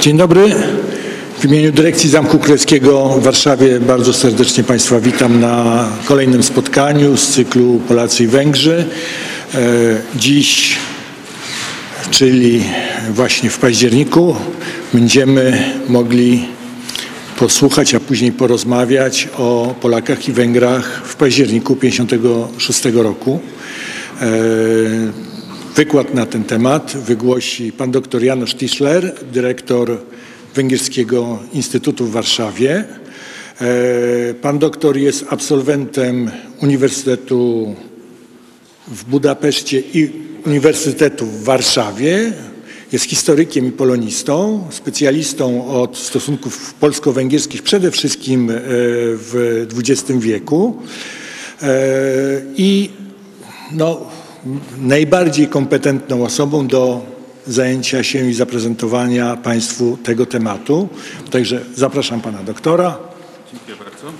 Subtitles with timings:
[0.00, 0.54] Dzień dobry.
[1.38, 7.28] W imieniu Dyrekcji Zamku Królewskiego w Warszawie bardzo serdecznie Państwa witam na kolejnym spotkaniu z
[7.28, 8.84] cyklu Polacy i Węgrzy.
[9.54, 9.58] E,
[10.16, 10.76] Dziś,
[12.10, 12.64] czyli
[13.10, 14.36] właśnie w październiku,
[14.92, 16.48] będziemy mogli
[17.38, 23.40] posłuchać, a później porozmawiać o Polakach i Węgrach w październiku 1956 roku.
[25.76, 29.98] Wykład na ten temat wygłosi pan dr Janusz Tischler, dyrektor
[30.54, 32.84] Węgierskiego Instytutu w Warszawie.
[33.60, 36.30] E, Pan doktor jest absolwentem
[36.62, 37.74] Uniwersytetu
[38.88, 40.10] w Budapeszcie i
[40.46, 42.32] Uniwersytetu w Warszawie.
[42.92, 48.54] Jest historykiem i polonistą, specjalistą od stosunków polsko-węgierskich przede wszystkim e,
[49.14, 50.76] w XX wieku.
[51.62, 51.68] E,
[52.56, 52.90] I
[53.72, 54.10] no,
[54.78, 57.02] najbardziej kompetentną osobą do
[57.46, 60.88] zajęcia się i zaprezentowania Państwu tego tematu.
[61.30, 62.98] Także zapraszam Pana doktora.
[63.52, 64.12] Dziękuję bardzo.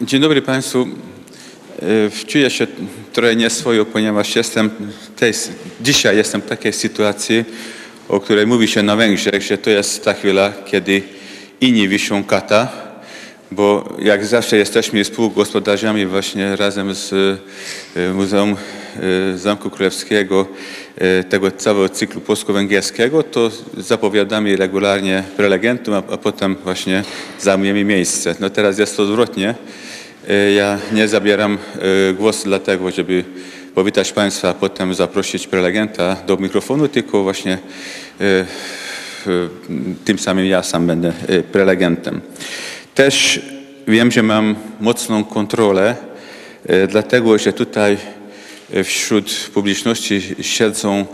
[0.00, 0.86] Dzień dobry Państwu.
[1.82, 2.66] E, Czuję się
[3.12, 4.70] trochę nieswojo, ponieważ jestem
[5.16, 5.32] tej,
[5.80, 7.44] dzisiaj jestem w takiej sytuacji,
[8.08, 11.02] o której mówi się na Węgrzech, że to jest ta chwila, kiedy
[11.60, 12.83] inni wiszą kata,
[13.54, 17.12] bo jak zawsze jesteśmy współgospodarzami właśnie razem z
[17.96, 18.56] e, Muzeum
[19.34, 20.46] e, Zamku Królewskiego
[20.96, 27.04] e, tego całego cyklu polsko-węgierskiego, to zapowiadamy regularnie prelegentom, a, a potem właśnie
[27.40, 28.34] zajmujemy miejsce.
[28.40, 29.54] No teraz jest to odwrotnie.
[30.56, 31.58] Ja nie zabieram
[32.18, 33.24] głosu dlatego, żeby
[33.74, 37.58] powitać Państwa, a potem zaprosić prelegenta do mikrofonu, tylko właśnie
[40.04, 41.12] tym samym ja sam będę
[41.52, 42.20] prelegentem.
[42.94, 43.40] Też
[43.88, 45.96] wiem, że mam mocną kontrolę,
[46.66, 47.96] e, dlatego że tutaj
[48.72, 51.06] e, wśród publiczności siedzą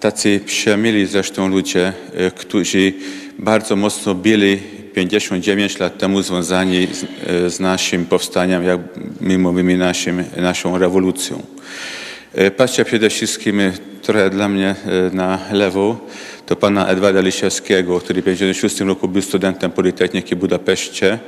[0.00, 2.92] tacy przemili zresztą ludzie, e, którzy
[3.38, 4.56] bardzo mocno byli
[4.94, 7.06] 59 lat temu związani z,
[7.54, 8.80] z naszym powstaniem, jak
[9.20, 11.42] my mówimy, naszym, naszą rewolucją.
[12.56, 13.60] Patrzcie przede wszystkim
[14.08, 15.96] e, trochę dla mnie e, na lewo,
[16.46, 21.18] to pana Edwarda Lisiewskiego, który w 1956 roku był studentem Politechniki w Budapeszcie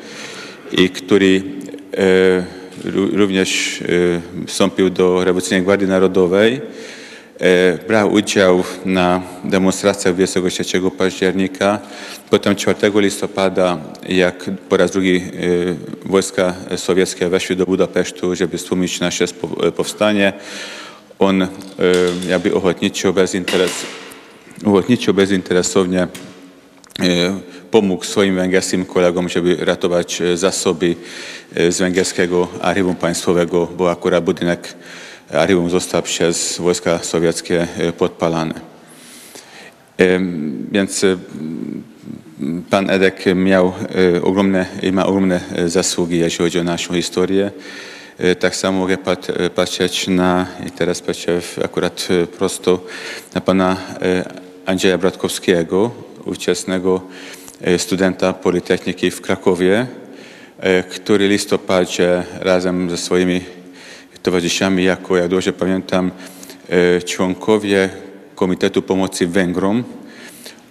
[0.72, 1.42] i który
[1.96, 6.60] e, ró- również e, wstąpił do Rewolucyjnej Gwardii Narodowej.
[7.88, 10.64] Brał udział na demonstracjach 23
[10.98, 11.78] października.
[12.30, 15.22] Potem 4 listopada, jak po raz drugi
[16.04, 19.24] wojska sowieckie weszły do Budapesztu, żeby stłumić nasze
[19.76, 20.32] powstanie,
[21.20, 21.48] on e,
[22.28, 23.72] jakby ochotniczo, bezinteres,
[24.64, 26.06] ochotniczo bezinteresownie e,
[27.70, 30.96] pomógł swoim węgierskim kolegom, żeby ratować e, zasoby
[31.68, 34.74] z węgierskiego archiwum państwowego, bo akurat budynek
[35.32, 37.66] archiwum został przez wojska sowieckie
[37.98, 38.54] podpalany.
[40.72, 41.06] Więc
[42.70, 43.72] pan Edek miał
[44.22, 47.50] ogromne ma ogromne zasługi, jeśli chodzi o naszą historię.
[48.20, 48.96] E, Tak samo mogę
[49.28, 52.84] e, patrzeć na, i teraz patrzę akurat e, prosto
[53.34, 53.76] na pana
[54.66, 55.90] Andrzeja Bratkowskiego,
[56.24, 57.00] ówczesnego
[57.78, 59.86] studenta Politechniki w Krakowie,
[60.90, 63.40] który w listopadzie razem ze swoimi
[64.22, 66.10] towarzyszami, jako, jak dobrze pamiętam,
[67.04, 67.88] członkowie
[68.34, 69.84] Komitetu Pomocy Węgrom,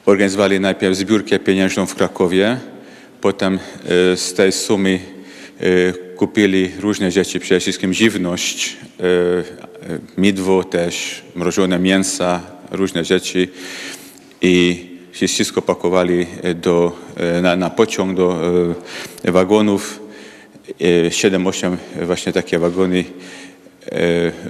[0.05, 2.57] organizowali najpierw zbiórkę pieniężną w Krakowie,
[3.21, 3.59] potem
[4.15, 4.99] z tej sumy
[6.15, 9.43] kupili różne rzeczy, przede wszystkim żywność, e, e,
[10.17, 13.47] midło też, mrożone mięsa, różne rzeczy
[14.41, 16.25] i wszystko pakowali
[16.55, 16.99] do,
[17.41, 18.41] na, na pociąg do
[19.23, 19.99] wagonów.
[20.81, 23.03] E, 7-8 właśnie takie wagony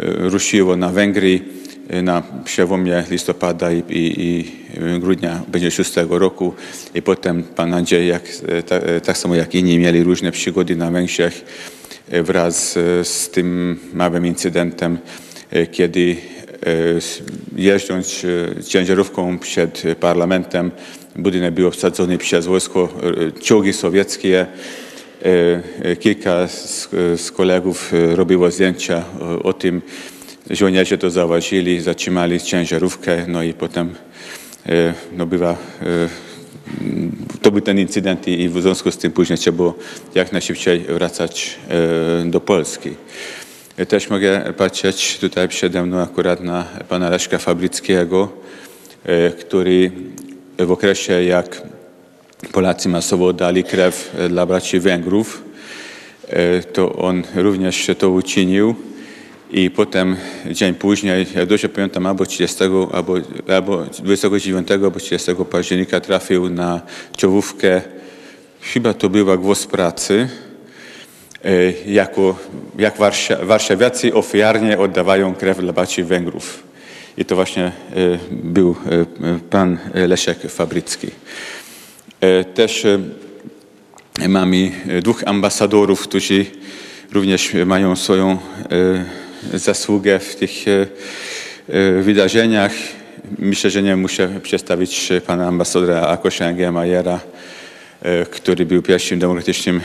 [0.04, 1.42] ruszyło na Węgry
[1.90, 4.46] na przełomie listopada i, i, i
[5.00, 6.54] grudnia 1956 roku
[6.96, 8.24] i potem pan Andrzej, jak,
[8.68, 11.46] ta, e, tak samo jak inni, mieli różne przygody na Węgrzech
[12.10, 12.72] e, wraz
[13.04, 14.98] z tym małym incydentem,
[15.72, 16.16] kiedy
[17.56, 18.26] jeżdżąc
[18.68, 20.72] ciężarówką przed parlamentem,
[21.16, 22.90] budynek był obsadzony przez wojsko,
[23.42, 24.46] czołgi sowieckie,
[26.00, 29.82] Kilka z, z kolegów robiło zdjęcia o, o tym.
[30.50, 33.96] Żołnierze to zauważyli, zatrzymali ciężarówkę, no i potem
[34.66, 35.56] e, no bywa, e,
[37.42, 39.74] to był ten incydent i w związku z tym później trzeba było
[40.16, 42.90] jak najszybciej wracać e, do Polski.
[43.88, 48.30] Też mogę patrzeć tutaj przede mną akurat na pana Leszka Fabryckiego,
[49.40, 49.92] który
[50.58, 51.62] w okresie jak
[52.52, 55.44] Polacy masowo dali krew dla braci Węgrów,
[56.74, 58.76] to on również to uczynił
[59.52, 60.16] I potem
[60.52, 62.64] dzień później, jak dobrze pamiętam, albo 30,
[62.94, 63.16] albo,
[63.54, 66.82] albo 29, albo 30 października trafił na
[67.18, 67.82] czołówkę,
[68.62, 70.30] chyba to była Głos Pracy,
[71.46, 72.36] e, jako,
[72.78, 76.64] jak Warsza, warszawiacy ofiarnie oddawają krew dla braci Węgrów.
[77.18, 77.72] I to właśnie e,
[78.32, 81.08] był e, pan Leszek Fabrycki.
[82.54, 82.88] Też
[84.28, 86.46] mamy dwóch ambasadorów, którzy
[87.12, 88.38] również mają swoją
[89.54, 90.88] zasługę w tych e,
[91.68, 92.72] e, wydarzeniach.
[93.40, 97.20] Myślę, że nie muszę przedstawić pana ambasadora Akosia Engelmajera,
[98.02, 99.82] e, który był pierwszym demokratycznym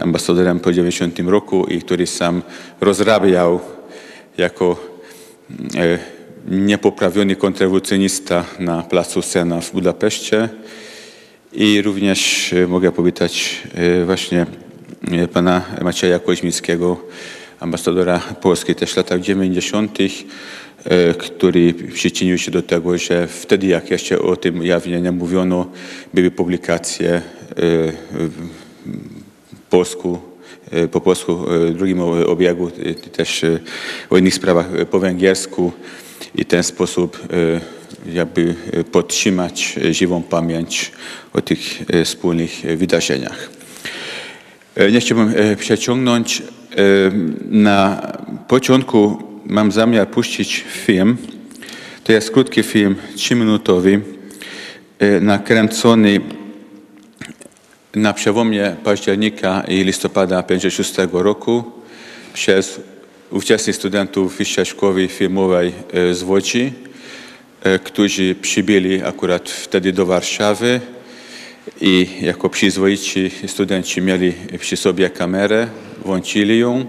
[0.00, 2.42] ambasadorem po 90 roku i który sam
[2.80, 3.60] rozrabiał
[4.38, 4.92] jako
[6.48, 10.48] niepoprawiony kontrrewolucjonista na placu Sena w Budapeszcie.
[11.52, 13.62] I również mogę powitać
[14.06, 14.46] właśnie
[15.32, 16.96] pana Macieja Koźmińskiego,
[17.62, 19.98] ambasadora Polski też w latach 90.,
[20.84, 25.70] e, który przyczynił się do tego, że wtedy, jak jeszcze o tym jawnie nie mówiono,
[26.14, 27.22] były publikacje e,
[29.70, 30.18] polsku,
[30.70, 31.44] e, po polsku
[31.74, 32.70] drugim obiegu,
[33.12, 33.44] też
[34.10, 35.72] o innych sprawach po węgiersku
[36.34, 37.18] i ten sposób
[38.06, 38.54] jakby
[38.92, 40.92] podtrzymać żywą pamięć
[41.32, 41.58] o tych
[42.04, 43.50] wspólnych wydarzeniach.
[44.92, 46.42] Nie chciałbym przeciągnąć.
[47.50, 48.12] Na
[48.48, 51.16] początku mam zamiar puścić film.
[52.04, 54.00] To jest krótki film, trzyminutowy,
[54.98, 56.20] e, nakręcony
[57.94, 61.64] na przełomie października i listopada 1956 roku
[62.34, 62.80] przez
[63.30, 66.72] ówczesnych studentów Wyższej Szkoły Filmowej e, z Łodzi,
[67.62, 70.80] e, którzy przybyli akurat wtedy do Warszawy
[71.80, 75.68] i jako przyzwoici studenci mieli przy sobie kamerę,
[76.04, 76.86] włączyli ją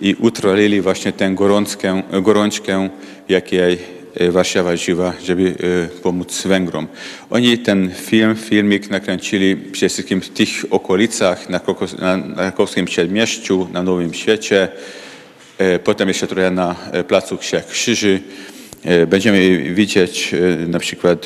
[0.00, 2.88] i utrwalili właśnie tę gorączkę, gorączkę
[3.28, 3.78] jakiej
[4.14, 5.54] e, Warszawa żyła, żeby
[5.94, 6.86] e, pomóc Węgrom.
[7.30, 11.60] Oni ten film, filmik nakręcili przede wszystkim w tych okolicach, na,
[12.36, 14.68] krakowskim Przedmieściu, na Nowym Świecie,
[15.58, 16.74] e, potem jeszcze trochę na
[17.08, 17.38] Placu
[17.70, 18.20] Krzyży.
[19.06, 20.34] Będziemy widzieć
[20.66, 21.24] na przykład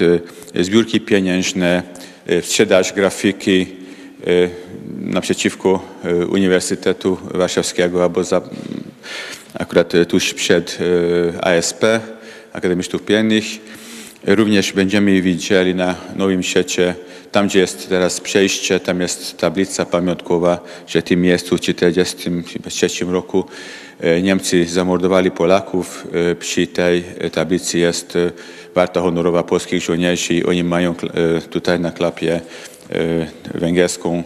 [0.55, 1.83] zbiórki pieniężne,
[2.27, 3.67] e, sprzedaż grafiki
[4.27, 4.49] e,
[5.01, 8.43] naprzeciwko e, Uniwersytetu Warszawskiego albo za,
[9.55, 10.79] akurat tuż przed
[11.41, 11.85] ASP,
[12.53, 13.45] Akademii Sztuk Pięknych.
[14.27, 16.95] Również będziemy widzieli na Nowym Świecie,
[17.33, 23.05] tam gdzie jest teraz przejście, tam jest tablica pamiątkowa, że w tym miejscu w 1943
[23.05, 23.45] roku
[24.23, 26.07] Niemcy zamordowali Polaków.
[26.39, 28.19] Przy tej tablicy jest
[28.75, 32.41] Warta Honorowa Polskich Żołnierzy oni mają e, tutaj na klapie
[32.91, 34.23] e, węgierską, e,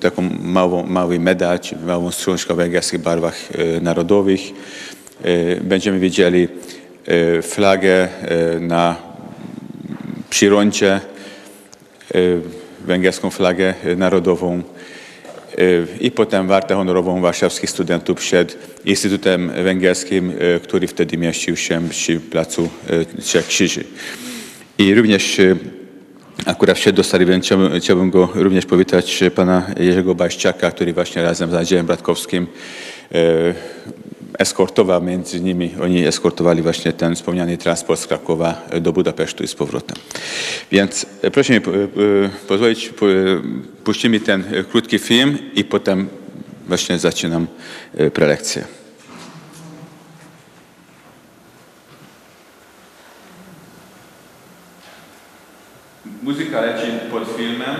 [0.00, 3.34] taką małą, mały medal, małą strążkę o węgierskich barwach
[3.82, 4.40] narodowych.
[5.60, 6.48] Będziemy widzieli
[7.42, 8.08] flagę
[8.60, 8.96] na
[10.30, 12.18] przyrondzie, e,
[12.86, 14.62] węgierską flagę narodową
[16.00, 22.20] i potem wartę honorową warszawskich studentów przed Instytutem Węgierskim, e, który wtedy mieścił się przy
[22.20, 23.84] placu e, Trzech Krzyży.
[24.78, 25.40] I również
[26.46, 27.02] akurat wsiadł do
[27.40, 32.46] chciałbym, chciałbym go również powitać pana Jerzego Baściaka, który właśnie razem z Andrzejem Bratkowskim
[34.38, 39.54] eskortował między nimi, oni eskortowali właśnie ten wspomniany transport z Krakowa do Budapesztu i z
[39.54, 39.96] powrotem.
[40.72, 41.60] Więc e, proszę mi e,
[42.48, 43.14] pozwolić, po- e,
[43.84, 46.08] puścimy ten e, krótki film i potem
[46.66, 47.46] właśnie zaczynam
[48.14, 48.64] prelekcję.
[56.22, 57.76] Muzyka leci pod filmem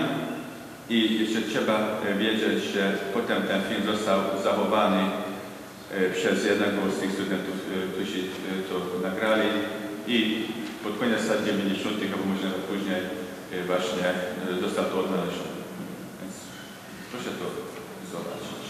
[0.89, 5.03] i jeszcze trzeba wiedzieć, że potem ten film został zachowany
[6.13, 8.23] przez jednego z tych studentów, e, którzy e,
[8.69, 9.49] to nagrali
[10.07, 10.45] i
[10.83, 11.95] pod koniec lat 90.
[12.13, 13.01] albo może nawet później
[13.51, 15.59] e, właśnie e, został to odnaleziony.
[16.21, 16.35] Więc
[17.11, 17.45] proszę to
[18.11, 18.69] zobaczyć.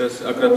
[0.00, 0.52] To jest akurat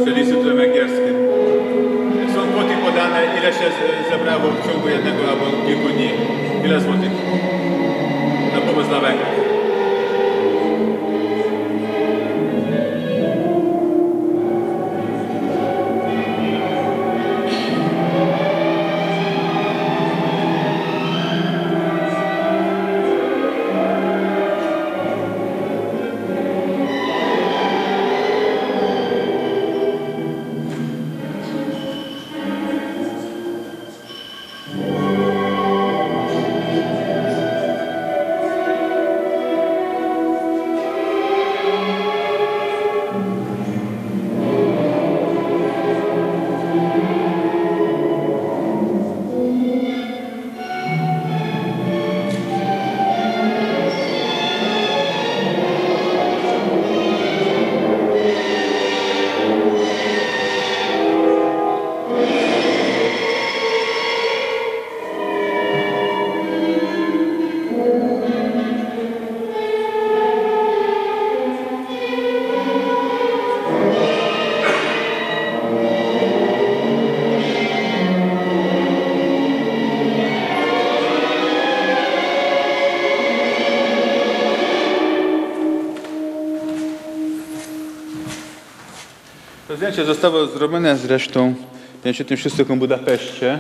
[89.93, 91.55] zdjęcie zostało zrobione zresztą
[92.00, 93.59] w 56 roku w Budapeszcie.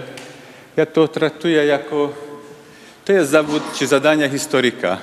[0.77, 2.13] Ja to traktuję jako,
[3.05, 4.97] to jest zawód czy zadanie historyka.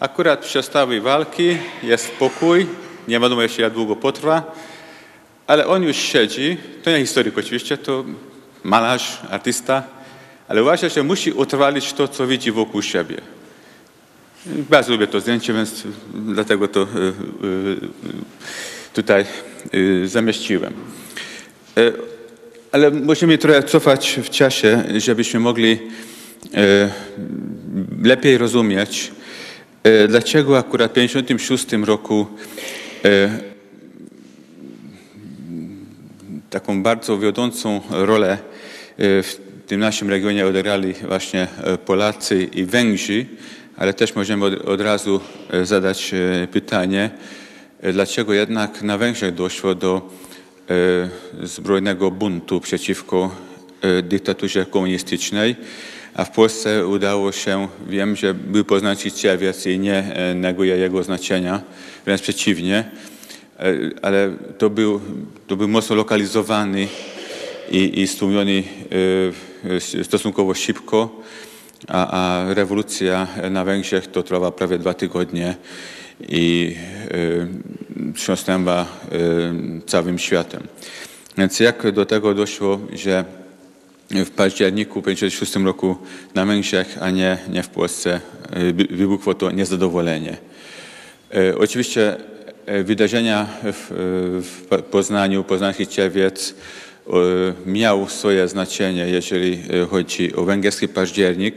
[0.00, 2.66] Akurat przestały walki, jest spokój,
[3.08, 4.54] nie wiadomo jeszcze jak długo potrwa,
[5.46, 8.04] ale on już siedzi, to nie historyk oczywiście, to
[8.62, 9.82] malarz, artysta,
[10.48, 13.16] ale uważa, że musi utrwalić to, co widzi wokół siebie.
[14.46, 15.82] Bardzo lubię to zdjęcie, więc
[16.14, 16.86] dlatego to y,
[17.46, 17.76] y,
[18.94, 19.24] tutaj
[20.04, 20.72] zamieściłem.
[21.78, 21.92] Y,
[22.72, 25.78] Ale musimy trochę cofać w czasie, żebyśmy mogli y,
[28.02, 29.12] lepiej rozumieć,
[29.86, 32.26] y, dlaczego akurat w 1956 roku
[33.04, 33.30] y,
[36.50, 43.26] taką bardzo wiodącą rolę y, w tym naszym regionie odegrali właśnie y, Polacy i Węgrzy,
[43.76, 45.20] ale też możemy od, od razu
[45.54, 47.41] y, zadać y, pytanie, y,
[47.82, 50.10] dlaczego jednak na Węgrzech doszło do
[51.42, 53.30] y, zbrojnego buntu przeciwko
[53.98, 55.56] y, dyktaturze komunistycznej,
[56.14, 61.02] a w Polsce udało się, wiem, że był poznaczy Ciewiec i nie e, neguję jego
[61.02, 61.60] znaczenia,
[62.04, 62.84] wręcz przeciwnie,
[63.62, 65.00] E, ale to był,
[65.46, 66.88] to był mocno lokalizowany
[67.70, 68.62] i, i stłumiony
[69.98, 71.20] e, stosunkowo szybko,
[71.88, 75.54] a, a rewolucja na Węgrzech to trwała prawie dwa tygodnie
[76.28, 76.76] i
[78.14, 78.86] wstrząsnęła e,
[79.86, 80.62] całym światem.
[81.38, 83.24] Więc jak do tego doszło, że
[84.10, 85.96] w październiku 1956 roku
[86.34, 88.20] na Węgrzech, a nie, nie w Polsce
[88.74, 90.36] wy- wybuchło to niezadowolenie.
[91.58, 92.16] Oczywiście
[92.84, 93.86] wydarzenia w,
[94.42, 96.54] w Po- Poznaniu, Poznański Ciewiec
[97.06, 97.12] e,
[97.66, 101.54] miał swoje znaczenie, jeżeli chodzi o węgierski październik,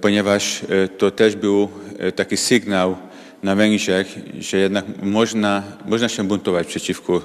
[0.00, 0.60] ponieważ
[0.98, 1.68] to też był
[2.16, 2.96] taki sygnał
[3.42, 4.06] na Węgrzech,
[4.40, 7.22] że jednak można, można się buntować przeciwko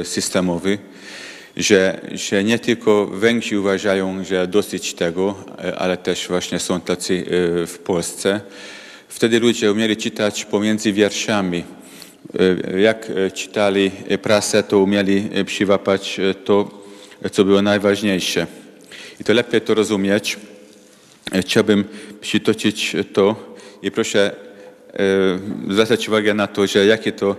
[0.00, 0.78] e, systemowi,
[1.56, 7.14] że, że nie tylko Węgrzy uważają, że dosyć tego, e, ale też właśnie są tacy
[7.14, 8.40] e, w Polsce.
[9.08, 11.64] Wtedy ludzie umieli czytać pomiędzy wierszami.
[12.74, 13.90] E, Jak e, czytali
[14.22, 16.82] prasę, to umieli e, przywapać e, to,
[17.32, 18.46] co było najważniejsze.
[19.20, 20.36] I to lepiej to rozumieć.
[21.32, 21.84] E, Chciałbym
[22.20, 24.36] przytoczyć to i proszę
[24.92, 27.36] e, zwracać uwagę na to, że jakie to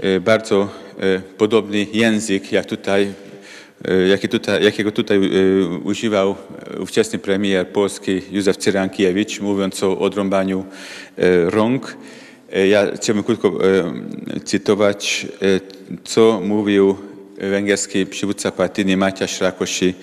[0.00, 0.68] e, bardzo
[1.00, 3.12] e, podobny język, jak tutaj,
[4.08, 5.20] jaki tutaj, jakiego tutaj
[5.84, 6.36] używał
[6.80, 10.64] ówczesny premier polski Józef Cyrankiewicz, mówiąc o odrąbaniu
[11.46, 11.96] rąk.
[12.68, 13.58] Ja chciałbym krótko
[14.44, 15.26] cytować,
[16.04, 16.96] co mówił
[17.38, 19.94] węgierski przywódca partyjny Maciaś Rakosi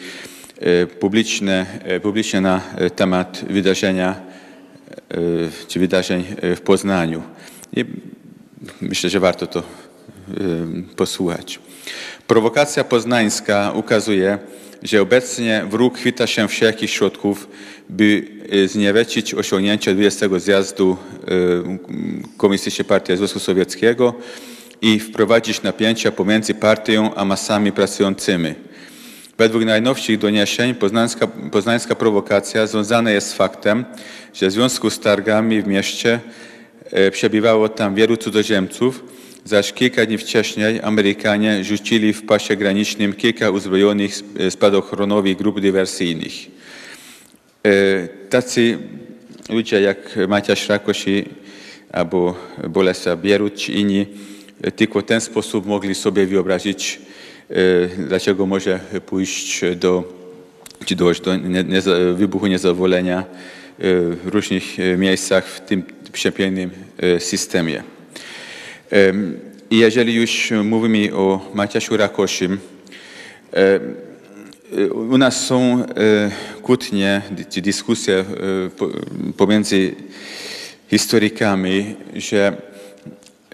[0.60, 2.62] e, publiczne, e, publicznie na
[2.96, 4.35] temat wydarzenia
[5.68, 7.24] czy wydarzeń e, w Poznaniu.
[7.75, 7.86] I
[8.82, 9.64] myślę, że warto to e,
[10.96, 11.60] posłuchać.
[12.28, 14.38] Prowokacja poznańska ukazuje,
[14.84, 17.48] że obecnie wróg chwyta się wszelkich środków,
[17.90, 20.98] by e, zniewecić osiągnięcie 20 zjazdu
[22.38, 24.14] Komunistycznej Partii Związku Sowieckiego
[24.82, 28.54] i wprowadzić napięcia pomiędzy partią a masami pracującymi.
[29.38, 33.86] Według najnowszych doniesień poznańska, poznańska prowokacja związana jest z faktem,
[34.34, 36.20] że w związku z targami w mieście
[36.92, 39.04] e, przebywało tam wielu cudzoziemców,
[39.46, 46.34] zaś kilka dni wcześniej Amerykanie rzucili w pasie granicznym kilka uzbrojonych e, spadochronowych grup dywersyjnych.
[47.65, 48.77] E, Tacy
[49.50, 51.25] ludzie jak Maciaś Rakosi
[51.92, 52.36] albo
[52.70, 54.06] Bolesław Bierut czy inni
[54.75, 57.00] tylko w ten sposób mogli sobie wyobrazić,
[57.98, 60.14] dlaczego może pójść do,
[60.86, 61.82] czy dojść do nie, nie,
[62.16, 63.24] wybuchu niezadowolenia e,
[64.02, 66.70] w różnych e, miejscach w tym przepięknym
[67.20, 67.84] systemie.
[68.90, 72.58] Em, I jeżeli już mówimy o Maciasiu Rakosim,
[75.12, 75.86] u nas są
[76.62, 78.25] kłótnie czy dyskusje
[78.78, 78.90] po-
[79.38, 79.96] pomiędzy
[80.90, 82.58] historykami, że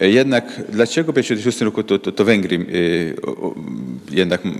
[0.08, 4.50] jednak dlaczego w 1956 roku to, to, to Węgry e, jednak e,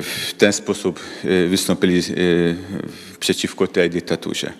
[0.00, 2.02] w ten sposób e, wystąpili e,
[3.20, 4.52] przeciwko tej dyktaturze.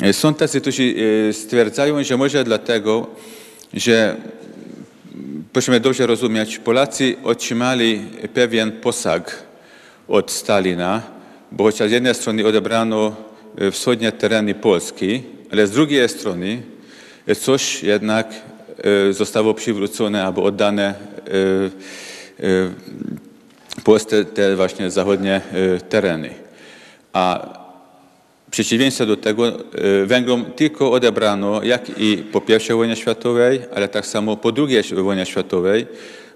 [0.00, 0.94] E, Są tacy, którzy
[1.28, 3.06] e, stwierdzają, że może dlatego,
[3.74, 4.16] że
[5.52, 8.00] prosimy dobrze rozumieć, Polacy otrzymali
[8.34, 9.42] pewien posag
[10.08, 11.02] od Stalina,
[11.52, 13.16] bo chociaż z jednej strony odebrano
[13.58, 16.62] e, wschodnie tereny Polski, ale z drugiej strony
[17.26, 18.47] e, coś jednak e,
[19.10, 22.70] zostało przywrócone albo oddane e, e,
[23.84, 25.40] Polsce te właśnie zachodnie
[25.88, 26.30] tereny.
[27.12, 27.48] A
[28.48, 29.52] w przeciwieństwie do tego
[30.06, 35.26] Węgrom tylko odebrano, jak i po I wojnie światowej, ale tak samo po II wojnie
[35.26, 35.86] światowej,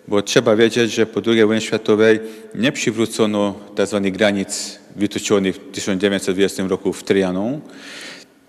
[0.08, 2.20] bo trzeba wiedzieć, że po II wojnie światowej
[2.54, 4.00] nie przywrócono tzw.
[4.12, 7.60] granic wytyczonych w 1920 roku w Trianon,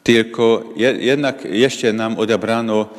[0.03, 2.89] tylko je, jednak jeszcze nam odebrano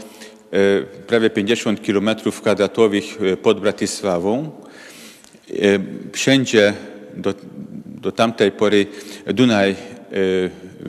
[1.07, 4.51] prawie 50 kilometrów kwadratowych e, pod Bratysławą.
[5.51, 5.55] E,
[6.13, 6.73] Wszędzie
[7.17, 7.35] do,
[7.87, 8.87] do tamtej pory
[9.27, 9.75] Dunaj e,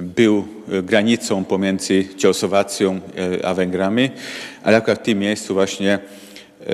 [0.02, 3.00] był e, granicą pomiędzy Czechosłowacją
[3.42, 4.10] e, a Węgrami,
[4.64, 6.00] ale akurat w tym miejscu właśnie
[6.68, 6.70] e,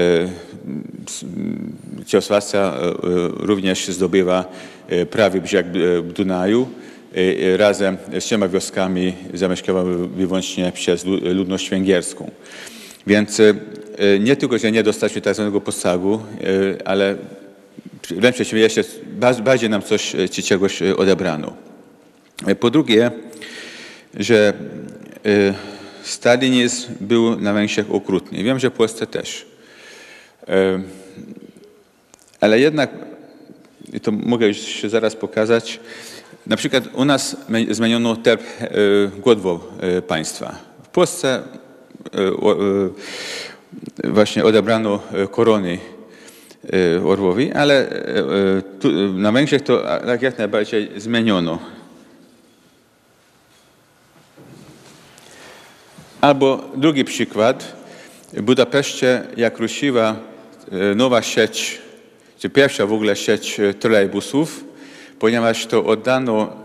[2.08, 2.93] Czechosłowacja e, e,
[3.27, 4.45] również zdobywa
[4.89, 6.67] e, prawy brzeg e, Dunaju.
[7.15, 7.17] e,
[7.54, 9.84] e, Razem z trzema wioskami zamieszkała
[10.15, 12.32] wyłącznie przez lu- ludność węgierską.
[13.07, 13.53] Więc e,
[13.97, 17.15] e, nie tylko, że nie dostaliśmy tak zwanego posagu, e, ale
[18.09, 18.83] wręcz przeciwnie, jeszcze
[19.19, 21.53] ba- bardziej nam coś czy czegoś odebrano.
[22.59, 23.11] Po drugie,
[24.19, 24.53] że
[26.03, 28.43] stalinizm był na Węgrzech okrutny.
[28.43, 29.45] Wiem, że w Polsce też.
[32.39, 32.89] Ale jednak,
[33.93, 35.79] i to mogę już zaraz pokazać,
[36.47, 37.37] na przykład u nas
[37.71, 38.41] zmieniono terp
[39.17, 40.55] godło e, państwa.
[40.83, 41.43] W Polsce
[44.03, 45.79] właśnie odebrano e, korony
[46.73, 51.59] e, Orłowi, ale e, e, tu, na Węgrzech to tak jak najbardziej zmieniono.
[56.21, 57.75] Albo drugi przykład.
[58.33, 60.15] W Budapeszcie, jak ruszyła
[60.71, 61.81] e, nowa sieć,
[62.39, 64.63] czy pierwsza w ogóle sieć e, trolejbusów,
[65.19, 66.61] ponieważ to oddano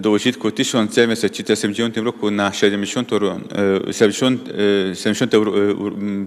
[0.00, 3.40] do użytku w 1979 roku na 70, ro-
[3.88, 4.48] e, 70,
[4.92, 6.26] e, 70 uro- e, uro- m,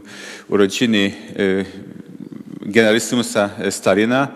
[0.49, 1.65] urodziny e,
[2.69, 4.27] generalissimusa Stalina,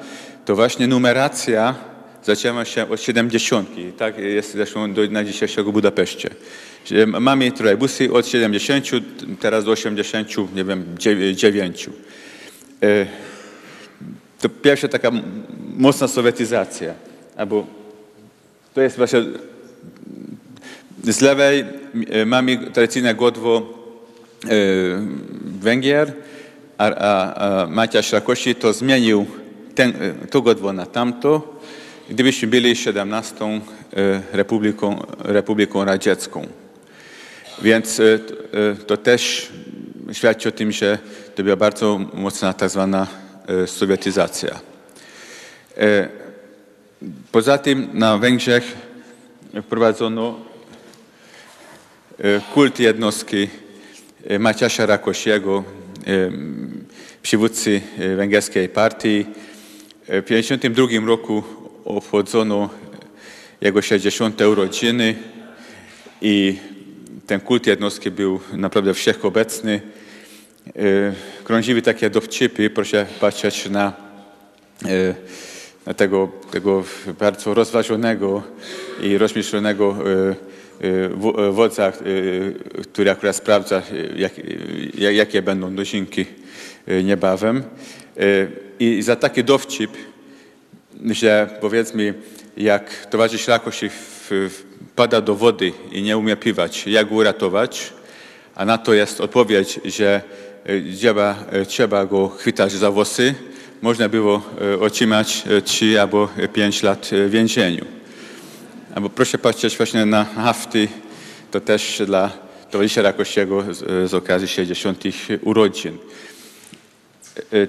[0.45, 1.75] to właśnie numeracja
[2.23, 3.69] zaczęła się od 70.
[3.97, 6.29] Tak jest zresztą do dnia dzisiejszego Budapeszcie.
[6.85, 8.85] Że Mamy trolejbusy od 70,
[9.39, 10.85] teraz do 80, nie wiem,
[11.35, 11.89] 9.
[14.41, 15.11] To pierwsza taka
[15.77, 16.93] mocna sowietyzacja.
[17.37, 17.67] Albo
[18.77, 19.23] to jest właśnie
[21.03, 21.65] z lewej
[22.09, 24.49] e, mamy tradycyjne godło e,
[25.41, 26.13] Węgier,
[26.77, 29.25] a, a, a Maciaś Rakosi to zmienił
[29.75, 29.93] ten,
[30.29, 31.59] to godło na tamto,
[32.09, 33.59] gdybyśmy byli 17 e,
[34.31, 36.47] Republiką, Republiką Radziecką.
[37.61, 38.01] Więc
[38.87, 39.51] to też
[40.11, 40.97] świadczy o tym, że
[41.35, 43.07] to była bardzo mocna tak zwana
[43.65, 44.59] sowietyzacja.
[47.31, 48.77] Poza tym na Węgrzech
[49.63, 50.39] wprowadzono
[52.19, 53.47] e, kult jednostki
[54.27, 55.63] e, Maciasia Rakosiego,
[56.07, 56.31] e,
[57.21, 57.81] przywódcy
[58.17, 59.25] węgierskiej partii.
[60.07, 61.43] W 1952 roku
[61.85, 62.69] obchodzono
[63.61, 64.41] jego 60.
[64.41, 65.15] urodziny
[66.21, 66.57] i
[67.27, 69.81] ten kult jednostki był naprawdę wszechobecny.
[71.43, 73.93] Krążyły takie dowcipy, proszę patrzeć na
[75.93, 76.83] tego, tego
[77.19, 78.43] bardzo rozważonego
[79.01, 80.35] i rozmyślonego e,
[80.87, 81.93] e, e, wodza,
[82.93, 83.81] który akurat sprawdza,
[84.15, 84.31] jak,
[84.97, 86.25] jakie będą dozinki
[86.87, 87.63] e, niebawem.
[88.79, 89.91] I za taki dowcip
[91.11, 92.13] że powiedzmy,
[92.57, 93.81] jak towarzysz Rakoś
[94.29, 94.49] w-
[94.91, 97.93] wpada do wody i nie umie pływać, jak go uratować,
[98.55, 100.21] a na to jest odpowiedź, że
[100.97, 103.35] trzeba, trzeba go chwytać za włosy,
[103.81, 107.85] można było e, otrzymać 3 albo 5 lat e, w więzieniu.
[108.95, 110.87] Albo proszę patrzeć właśnie na hafty,
[111.51, 112.31] to też dla
[112.71, 115.03] towarzysza Rakosiego z, z okazji 60.
[115.43, 115.97] urodzin.
[117.53, 117.67] E,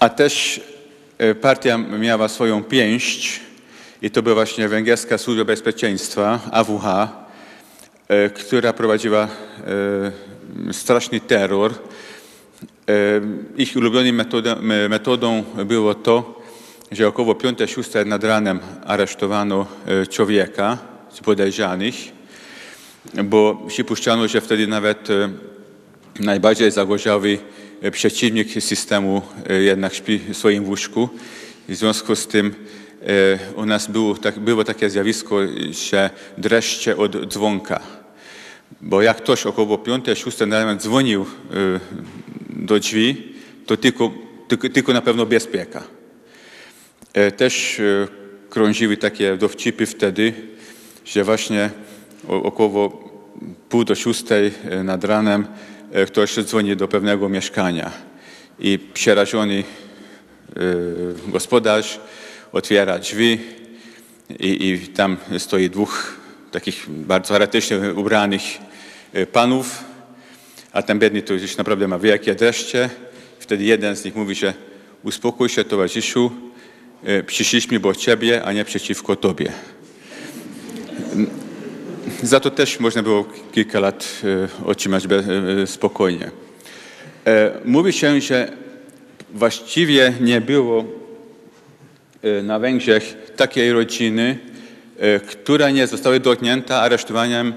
[0.00, 0.60] A też
[1.18, 3.40] e, partia miała swoją pięść
[4.02, 6.84] i to była właśnie Węgierska Służba Bezpieczeństwa, AWH,
[8.08, 9.28] e, która prowadziła
[10.68, 11.74] e, straszny terror.
[13.56, 14.54] Ich ulubioną metodą,
[14.88, 16.42] metodą było to,
[16.92, 20.78] że około 5-6 nad ranem aresztowano e, człowieka
[21.10, 21.94] z podejrzanych,
[23.24, 25.30] bo przypuszczano, że wtedy nawet e,
[26.20, 27.38] najbardziej zagorzały
[27.82, 29.22] e, przeciwnik systemu
[29.60, 31.08] jednak śpi w swoim łóżku.
[31.68, 32.54] W związku z tym
[33.56, 35.36] u nas było, tak, było takie zjawisko,
[35.88, 37.97] że dreszcze od dzwonka.
[38.80, 41.80] Bo jak ktoś około 5-6 na ranem dzwonił e,
[42.50, 43.34] do drzwi,
[43.66, 44.10] to tylko,
[44.48, 45.84] tylko, tylko na pewno bezpieka.
[47.14, 48.08] E, Też e,
[48.50, 50.32] krążyły takie dowcipy wtedy,
[51.04, 51.70] że właśnie
[52.28, 53.10] około
[53.68, 55.46] pół do szóstej e, nad ranem
[56.06, 57.92] ktoś dzwoni do pewnego mieszkania
[58.58, 59.64] i przerażony
[61.28, 62.00] gospodarz
[62.52, 63.38] otwiera drzwi
[64.40, 66.17] i, i tam stoi dwóch
[66.50, 68.42] takich bardzo charakterystycznie ubranych
[69.12, 69.84] e, panów,
[70.72, 72.90] a ten biedny to już naprawdę ma wielkie dreszcze.
[73.38, 74.54] Wtedy jeden z nich mówi, że
[75.02, 76.30] uspokój się towarzyszu,
[77.04, 79.52] e, przyszliśmy bo ciebie, a nie przeciwko tobie.
[82.22, 85.04] Za to też można było kilka lat e, otrzymać
[85.66, 86.30] spokojnie.
[87.64, 88.52] Mówi się, że
[89.34, 90.84] właściwie nie było
[92.42, 94.38] na Węgrzech takiej rodziny,
[94.98, 97.52] e, która nie została dotknięta aresztowaniem e,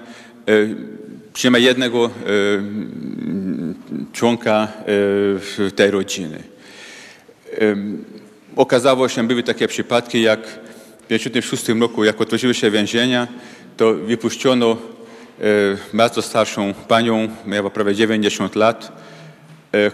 [1.34, 2.10] przynajmniej jednego e,
[4.14, 4.68] członka
[5.76, 6.44] tej rodziny.
[8.56, 13.28] Okazało się, były takie przypadki, jak w 1956 roku, jak otworzyły się więzienia,
[13.78, 14.78] to wypuszczono
[15.94, 18.92] bardzo starszą panią, miała prawie 90 lat,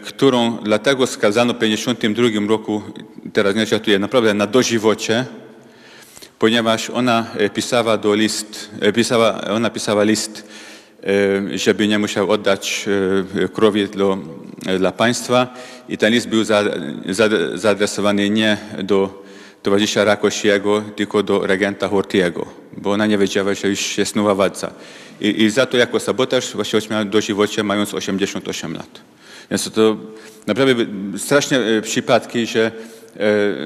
[0.03, 2.81] którą dlatego skazano w 1952 roku,
[3.33, 5.25] teraz nie żartuję, naprawdę na dożywocie,
[6.39, 10.43] ponieważ ona e, pisała do list, e, pisała, ona pisała list,
[11.53, 12.85] e, żeby nie musiał oddać
[13.53, 14.17] krowi do,
[14.79, 15.53] dla państwa
[15.89, 16.63] i ten list był za,
[17.09, 19.23] za, zaadresowany nie do
[19.63, 22.45] towarzysza Rakosiego, tylko do regenta Hortiego,
[22.77, 24.71] bo ona nie wiedziała, że już jest nowa władca.
[25.21, 29.01] I, i za to jako sabotaż właśnie miała dożywocie mając 88 lat.
[29.51, 29.97] Więc to
[30.47, 30.85] naprawdę
[31.17, 32.71] straszne przypadki, że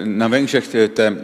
[0.06, 1.16] na Węgrzech te, te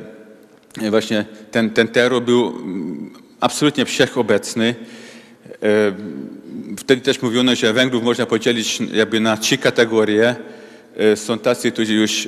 [0.89, 4.75] właśnie ten, ten terror był mm, absolutnie wszechobecny.
[5.63, 5.93] E,
[6.77, 10.35] Wtedy też mówiono, że Węgrów można podzielić jakby na trzy kategorie.
[10.97, 12.27] E, Są tacy, którzy już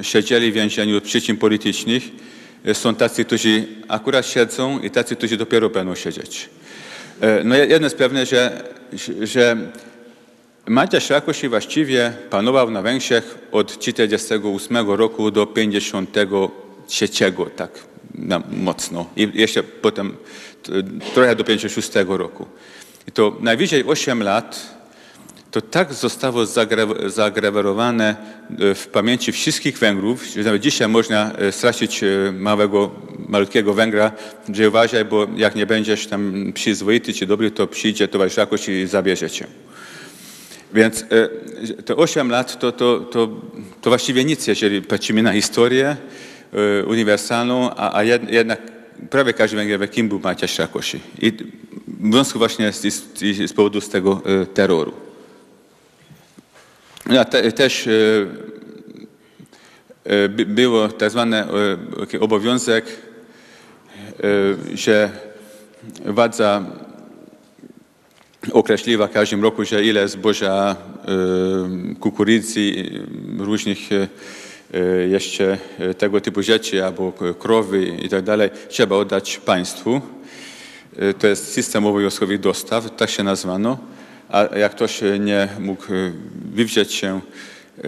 [0.00, 2.02] e, siedzieli w więzieniu od przyczyn politycznych.
[2.72, 6.50] Są tacy, którzy akurat siedzą i tacy, którzy dopiero będą siedzieć.
[7.44, 8.62] No jedno jest pewne, że,
[9.22, 9.56] że
[10.66, 15.46] Maciej Rakosi właściwie panował na Węgrzech od 1948 roku do
[16.86, 17.70] 1953, tak
[18.50, 19.06] mocno.
[19.16, 20.16] I jeszcze potem
[21.14, 22.46] trochę do 1956 roku.
[23.08, 24.76] I to najwyżej 8 lat
[25.56, 26.46] to tak zostało
[27.06, 28.16] zagrawerowane
[28.60, 32.90] e, w pamięci wszystkich Węgrów, że nawet dzisiaj można e, stracić e, małego,
[33.28, 34.12] malutkiego Węgra,
[34.52, 38.86] że uważaj, bo jak nie będziesz tam przyzwoity czy dobry, to przyjdzie towarzysz jakoś i
[38.86, 39.46] zabierze cię.
[40.74, 41.04] Więc
[41.84, 43.28] te 8 lat to, to, to,
[43.80, 45.96] to właściwie nic, jeżeli patrzymy na historię
[46.86, 48.60] uniwersalną, a, a jed, jednak
[49.10, 51.00] prawie każdy Węgier kim był Maciej Rakosi.
[51.22, 51.32] I
[51.88, 54.92] w związku właśnie z, z, z powodu z tego e, terroru.
[57.10, 57.88] Ja te, też
[60.28, 61.44] by- było tak zwany
[62.20, 62.84] obowiązek,
[64.74, 65.10] że
[66.04, 66.64] władza
[68.52, 70.76] określiła w każdym roku, że ile zboża,
[72.00, 72.90] kukurydzy,
[73.38, 73.78] różnych
[75.08, 80.00] jeszcze e, tego typu rzeczy, albo krowy i tak dalej, trzeba oddać państwu.
[80.98, 83.78] E, To jest system obowiązkowych dostaw, tak się nazwano.
[84.28, 86.12] A jak ktoś e, nie mógł e,
[86.54, 87.20] wywrzeć się,
[87.78, 87.82] e,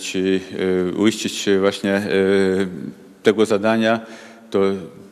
[0.00, 0.40] czy
[0.92, 2.08] e, uiścić właśnie e,
[3.22, 4.00] tego zadania,
[4.50, 4.60] to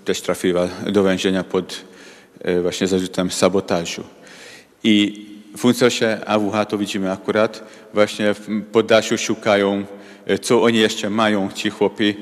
[0.05, 1.81] też trafiła do więzienia pod
[2.41, 4.05] e, właśnie zarzutem sabotażu.
[4.85, 9.85] I funkcjonariusze AWH, to widzimy akurat, właśnie w Podlasiu szukają,
[10.27, 12.15] e, co oni jeszcze mają, ci chłopi,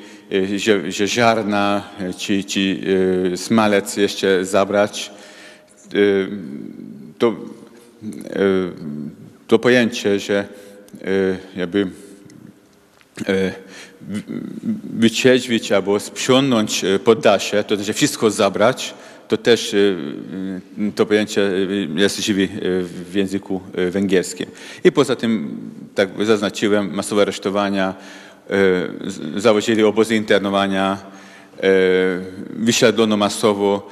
[0.57, 2.81] że, że ziarna, e, ci, ci
[3.33, 5.11] e, smalec jeszcze zabrać.
[7.19, 7.35] To,
[9.47, 10.49] to pojęcie, że
[11.57, 11.85] jakby
[14.01, 14.23] w-
[14.99, 18.95] wytrzeźwić albo sprzątnąć Podlasie, to znaczy wszystko zabrać,
[19.29, 19.79] to też e,
[20.79, 22.47] m, to pojęcie e, jest żywe e,
[22.83, 23.61] w języku
[23.91, 24.47] węgierskim.
[24.85, 25.59] I poza tym,
[25.95, 27.95] tak zaznaczyłem, masowe aresztowania,
[29.37, 30.99] założyli obozy internowania,
[32.51, 33.91] wysiadlono masowo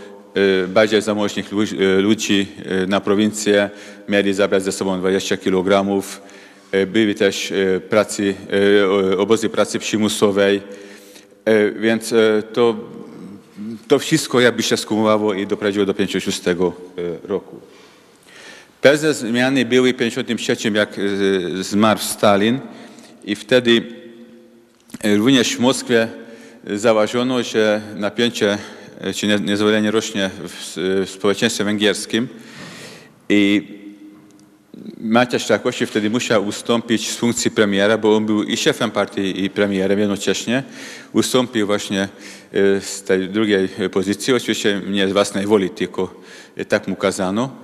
[0.68, 1.64] bardziej zamożnych lu-
[1.98, 2.46] ludzi
[2.88, 3.70] na prowincję,
[4.08, 6.22] mieli zabrać ze sobą 20 kilogramów,
[6.72, 7.52] E, Były też
[7.88, 8.34] pracy,
[9.18, 10.62] obozy pracy przymusowej,
[11.80, 12.14] więc
[12.52, 12.76] to,
[13.88, 16.52] to wszystko jakby się skumulowało i doprowadziło do 56 e,
[17.24, 17.60] roku.
[18.80, 21.02] Pewne zmiany były w 53, jak e,
[21.62, 22.58] zmarł Stalin
[23.24, 23.82] i wtedy
[25.04, 26.08] e, również w Moskwie
[26.66, 28.58] zauważono, że napięcie
[29.14, 32.28] czy nie- niezadowolenie rośnie w, społeczeństwie węgierskim
[33.28, 33.62] i
[34.98, 39.50] Maciej Szrakowski wtedy musiał ustąpić z funkcji premiera, bo on był i szefem partii, i
[39.50, 40.62] premierem jednocześnie.
[41.12, 42.08] Ustąpił właśnie
[42.80, 46.14] z tej drugiej pozycji, oczywiście nie z własnej woli, tylko
[46.56, 47.56] e, tak mu kazano.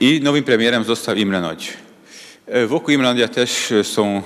[0.00, 1.66] I nowym premierem został Imre Nagy.
[2.46, 4.22] E, Wokół Imre Nagya też są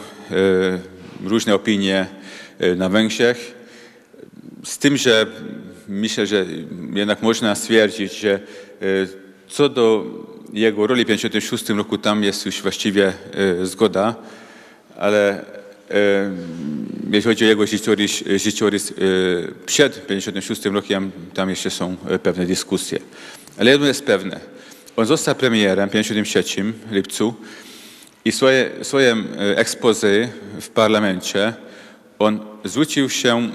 [1.24, 2.06] różne opinie
[2.76, 3.54] na Węgrzech.
[4.64, 5.26] Z tym, że
[5.88, 6.46] myślę, że
[6.94, 8.40] jednak można stwierdzić, że
[9.48, 10.04] co do
[10.52, 13.12] jego roli w 1956 roku tam jest już właściwie
[13.62, 14.14] zgoda,
[14.96, 15.44] ale
[17.10, 18.94] jeśli chodzi o jego życiorys, życiorys e,
[19.66, 22.98] przed 1956 rokiem, tam jeszcze są e, pewne dyskusje.
[23.58, 24.40] Ale jedno jest pewne.
[24.96, 27.34] On został premierem w 1953 lipcu
[28.24, 30.28] i swoje, swoje e, expose
[30.60, 31.52] w parlamencie
[32.18, 33.50] on zwrócił się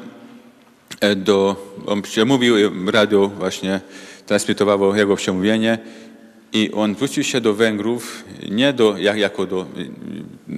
[0.99, 2.55] e, do, on przemówił,
[2.91, 3.81] radio właśnie
[4.25, 5.77] transmitowało jego przemówienie
[6.53, 9.65] i on zwrócił się do Węgrów nie do, jak, jako do,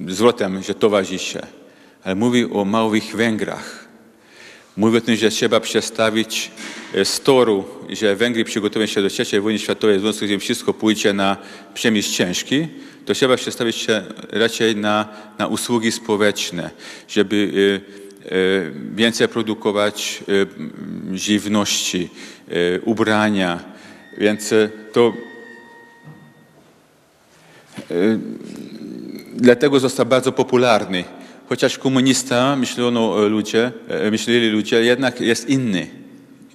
[0.08, 1.46] zwrotem, że towarzysze,
[2.04, 3.84] ale mówił o małych Węgrach.
[4.76, 6.50] Mówi o tym, że trzeba przestawić
[6.94, 10.40] e, z toru, że Węgry przygotowują się do III wojny światowej, w związku z tym
[10.40, 11.36] wszystko pójdzie na
[11.74, 12.68] przemysł ciężki,
[13.06, 16.70] to trzeba przestawić się raczej na, na usługi społeczne,
[17.08, 17.52] żeby
[18.26, 20.24] e, e, więcej produkować
[21.14, 22.10] żywności,
[22.84, 23.64] ubrania.
[24.18, 24.54] Więc
[24.92, 25.12] to
[29.34, 31.04] dlatego został bardzo popularny.
[31.48, 35.86] Chociaż komunista, myślono e, ludzie, e, myśleli ludzie, jednak jest inny.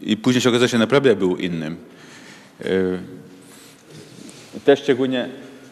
[0.01, 1.77] I później się okazało, że naprawdę był innym.
[2.61, 2.65] E,
[4.65, 5.23] Też szczególnie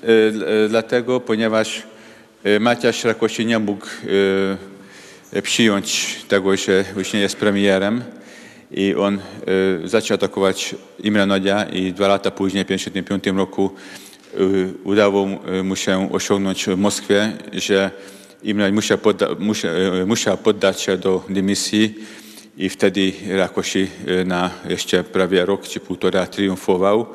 [0.03, 1.83] e, dl- e, dlatego, ponieważ
[2.43, 3.85] e, Maciaś Rakosi nie mógł
[5.33, 8.03] e, przyjąć tego, że już nie jest premierem
[8.71, 9.19] i on
[9.83, 13.71] e, zaczął atakować Imre Nagya i dwa lata później, w 1955 roku,
[14.33, 14.37] e,
[14.83, 15.27] udało
[15.63, 17.91] mu się osiągnąć w Moskwie, że
[18.43, 21.95] Imre musiał, podda, musiał, e, musiał poddać się do dymisji
[22.57, 27.05] i wtedy Rakosi e, na jeszcze prawie rok czy półtora triumfował.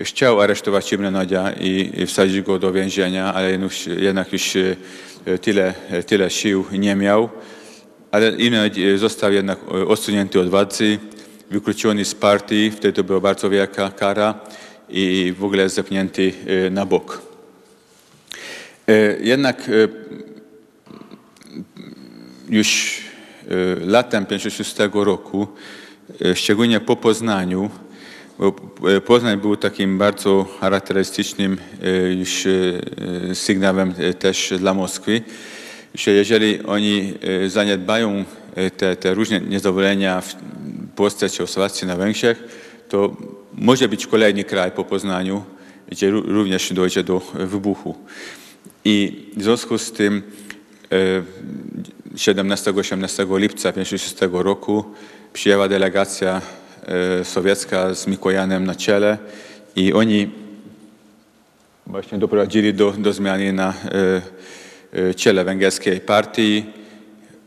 [0.00, 3.58] Chciał aresztować Imre Nagya i wsadzić go do więzienia, ale
[3.98, 5.74] jednak już e, tyle,
[6.06, 7.28] tyle sił nie miał.
[8.10, 10.98] Ale Imre został jednak odsunięty od władzy,
[11.50, 14.40] wykluczony z partii, wtedy to była bardzo wielka kara
[14.88, 16.32] i w ogóle zepchnięty
[16.70, 17.22] na bok.
[19.20, 19.70] Jednak
[22.54, 22.98] już
[23.48, 25.46] e, latem 1956 roku,
[26.24, 27.70] e, szczególnie po Poznaniu,
[28.38, 28.56] bo
[28.96, 31.58] e, Poznań był takim bardzo charakterystycznym
[32.16, 32.44] już
[33.34, 35.22] sygnałem też dla Moskwy,
[35.94, 37.14] że jeżeli oni
[37.48, 38.24] zaniedbają
[38.76, 40.34] te, te różne niezadowolenia w
[40.96, 42.44] Polsce czy Słowacji na Węgrzech,
[42.88, 43.16] to
[43.54, 45.44] może być kolejny kraj po Poznaniu,
[45.88, 47.94] gdzie ró- również dojdzie do wybuchu.
[48.84, 50.22] I w związku z tym
[52.14, 54.84] 17-18 lipca 1956 roku
[55.32, 56.40] przyjęła delegacja
[57.20, 59.18] e, sowiecka z Mikołajem na czele
[59.76, 60.30] i oni
[61.86, 64.22] właśnie doprowadzili do, do zmiany na e,
[65.08, 66.64] e, czele węgierskiej partii.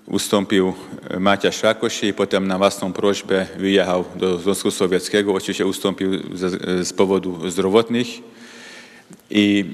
[0.06, 0.74] Ustąpił
[1.20, 5.34] Maciaś Rakosi i potem na własną prośbę wyjechał do Związku Sowieckiego.
[5.34, 6.50] Oczywiście ustąpił ze,
[6.86, 8.08] z powodu zdrowotnych
[9.30, 9.66] i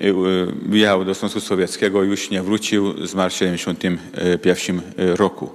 [0.00, 0.12] e,
[0.68, 4.82] wyjechał do Związku Sowieckiego, już nie wrócił, zmarł w 1971
[5.16, 5.50] roku.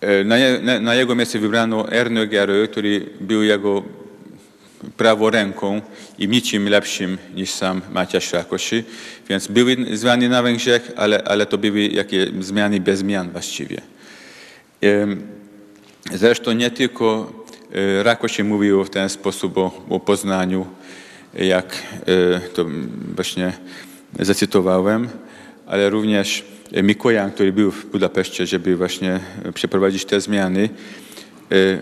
[0.00, 3.82] E, Na, je- na, na jego miejsce wybrano Erno Gery, który był jego
[4.96, 5.80] prawą ręką
[6.18, 8.84] i niczym lepszym niż sam Maciaś Rakosi.
[9.28, 13.80] Więc były zmiany na Węgrzech, ale, ale to były jakie zmiany bez zmian właściwie.
[16.14, 17.32] Zresztą nie tylko
[17.72, 20.66] e, Rakosi mówił w ten sposób o, o Poznaniu,
[21.34, 22.66] jak e, to
[23.16, 23.52] właśnie
[24.20, 25.08] zacytowałem,
[25.66, 26.44] ale również
[26.82, 29.20] Mikołaj, który był w Budapeszcie, żeby właśnie
[29.54, 30.68] przeprowadzić te zmiany.
[31.52, 31.78] E,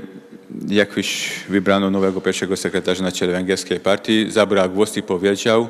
[0.69, 5.69] Jak już wybrano nowego pierwszego sekretarza na czele węgierskiej partii, zabrał głos i powiedział,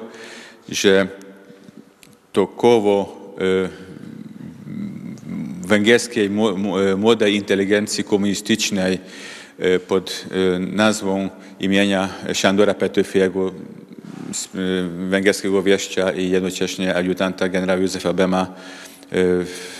[0.68, 1.08] że
[2.32, 3.68] to koło e,
[5.66, 6.30] węgierskiej
[6.96, 8.98] młodej inteligencji komunistycznej
[9.88, 10.26] pod
[10.60, 14.58] nazwą imienia Szandora Petyfiego, e,
[15.08, 18.46] węgierskiego wieścia i jednocześnie adiutanta generała Józefa Bema e,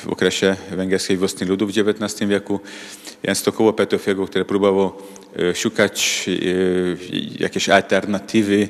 [0.02, 2.60] w okresie węgierskiej wojny ludu w XIX wieku.
[3.24, 5.02] Więc to koło Petyfiego, które próbowało
[5.36, 6.26] e, szukać
[7.38, 8.68] jakiejś alternatywy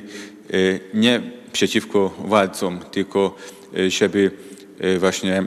[0.93, 1.21] nie
[1.53, 3.35] przeciwko władcom, tylko
[3.87, 4.31] żeby
[4.99, 5.43] właśnie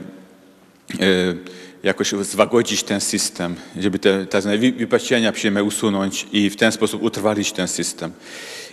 [1.83, 7.03] jakoś złagodzić ten system, żeby te, te wy- wypaczenia przyjemne usunąć i w ten sposób
[7.03, 8.11] utrwalić ten system.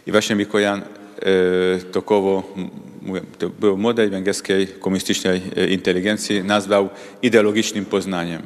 [0.07, 0.85] I właśnie Mikojan e,
[1.93, 2.55] to koło,
[3.39, 6.89] to było młodej węgierskiej komunistycznej e, inteligencji, nazwał
[7.23, 8.43] ideologicznym Poznaniem.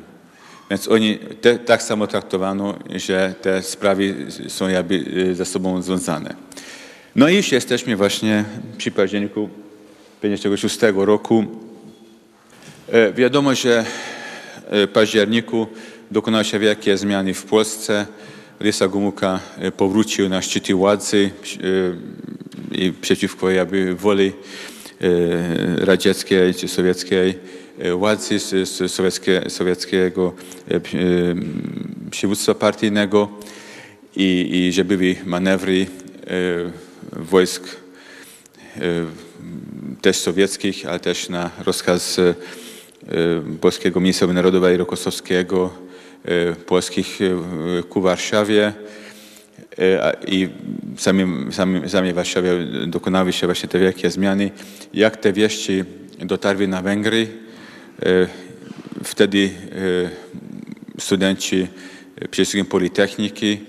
[0.70, 4.14] Więc oni te, tak samo traktowano, że te sprawy
[4.48, 6.34] są jakby e, ze sobą związane.
[7.16, 8.44] No i już jesteśmy właśnie
[8.78, 9.48] przy październiku
[10.20, 11.44] 1956 roku.
[13.14, 13.84] Wiadomo, że
[14.92, 15.66] październiku
[16.10, 18.06] dokonały się wielkie zmiany w Polsce.
[18.60, 21.30] Rysa Gomułka e, powrócił na szczyty władzy
[22.72, 24.32] e, i przeciwko jakby woli
[25.76, 27.34] radzieckiej czy sowieckiej
[27.96, 28.38] władzy,
[28.88, 30.34] sowieckie, sowieckiego
[32.10, 33.28] przywództwa partyjnego
[34.16, 35.86] i, i że były manewry
[37.12, 37.76] wojsk
[40.02, 42.20] też sowieckich, ale też na rozkaz
[43.60, 45.70] polskiego ministra obrony narodowej Rokosowskiego,
[46.24, 48.72] e, polskich e, ku Warszawie
[50.26, 50.48] i
[50.96, 52.50] w samym, samym, samej Warszawie
[52.86, 54.50] dokonały się właśnie te wielkie zmiany.
[54.94, 55.84] Jak te wieści
[56.18, 57.28] dotarły na Węgry,
[59.04, 59.50] wtedy
[60.98, 61.66] studenci
[62.30, 63.60] przede Politechniki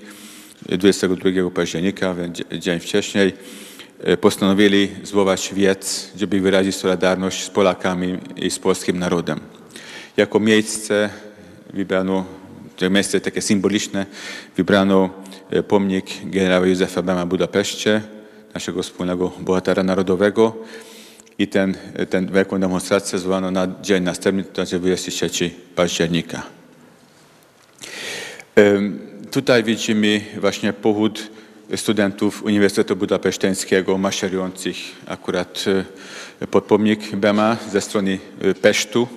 [0.69, 2.15] 22 października,
[2.59, 3.33] dzień wcześniej,
[4.21, 9.39] postanowili zwołać wiec, żeby wyrazić solidarność z Polakami i z polskim narodem.
[10.17, 11.09] Jako miejsce
[11.73, 12.25] wybrano,
[12.77, 14.05] to miejsce takie symboliczne,
[14.57, 15.09] wybrano
[15.49, 18.01] e, pomnik generała Józefa Bema w Budapeszcie,
[18.53, 20.55] naszego wspólnego bohatera narodowego.
[21.39, 21.75] I ten,
[22.09, 26.43] ten wielką demonstrację zwołano na dzień następny, to znaczy 23 października.
[29.31, 31.29] Tutaj widzimy właśnie pochód
[31.75, 34.75] studentów Uniwersytetu Budapeszteńskiego maszerujących
[35.07, 35.65] akurat
[36.41, 39.07] e, pod pomnik Bema ze strony e, Pesztu.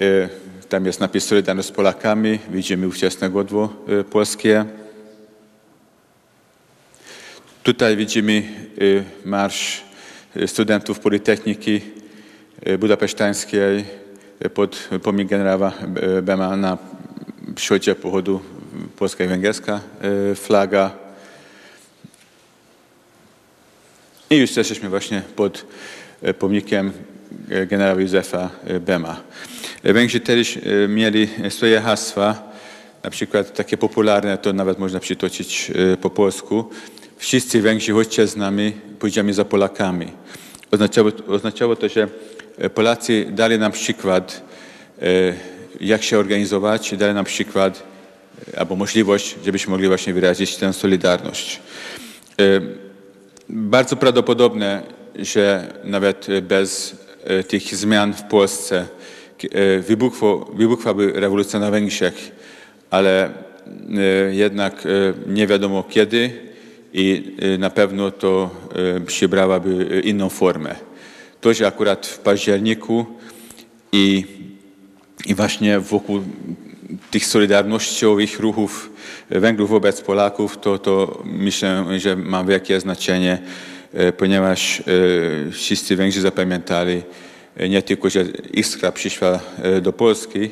[0.00, 0.28] E,
[0.68, 2.38] Tam jest napis Solidarność z Polakami.
[2.50, 3.72] Widzimy ówczesne godło
[4.10, 4.64] polskie.
[7.62, 8.42] Tutaj widzimy
[9.24, 9.82] marsz
[10.46, 11.80] studentów Politechniki
[12.78, 13.84] Budapesztańskiej
[14.54, 15.72] pod pomnik generała
[16.22, 16.78] Bema na
[17.54, 18.40] przodzie pochodu
[18.98, 19.80] polska i węgierska
[20.34, 21.07] flaga.
[24.30, 25.64] I już jesteśmy właśnie pod
[26.22, 26.92] e, pomnikiem
[27.50, 29.22] e, generała Józefa e, Bema.
[29.84, 30.58] Węgrzy też
[30.88, 32.42] mieli swoje hasła,
[33.04, 36.70] na przykład takie popularne, to nawet można przytoczyć po polsku.
[37.16, 40.12] Wszyscy Węgrzy chodźcie z nami, pójdziemy za Polakami.
[40.70, 42.08] Oznaczało, oznaczało to, że
[42.74, 44.42] Polacy dali nam przykład,
[45.80, 47.82] jak się organizować, dali nam przykład
[48.56, 51.60] albo możliwość, żebyśmy mogli właśnie wyrazić tę solidarność.
[53.50, 54.82] Bardzo prawdopodobne,
[55.18, 58.86] że nawet bez e, tych zmian w Polsce
[59.50, 62.30] e, wybuchło, wybuchłaby rewolucja na Węgrzech,
[62.90, 63.30] ale e,
[64.34, 64.88] jednak
[65.26, 66.30] nie wiadomo kiedy
[66.92, 68.50] i na pewno to
[69.06, 70.74] przybrałaby inną formę.
[71.40, 73.06] To, że akurat w październiku
[73.92, 74.24] i,
[75.26, 76.22] i właśnie wokół
[77.10, 78.90] tych solidarnościowych ruchów
[79.30, 83.38] Węgrów wobec Polaków, to, to myślę, że ma wielkie znaczenie,
[83.94, 84.82] e, ponieważ e,
[85.52, 87.02] wszyscy Węgrzy zapamiętali
[87.56, 89.40] e, nie tylko, że iskra przyszła
[89.82, 90.50] do Polski,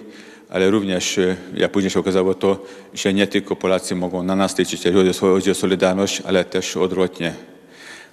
[0.51, 1.21] ale również,
[1.55, 5.51] jak później się okazało to, że nie tylko Polacy mogą na nas liczyć, jeżeli chodzi
[5.51, 7.35] o- Solidarność, ale też odwrotnie.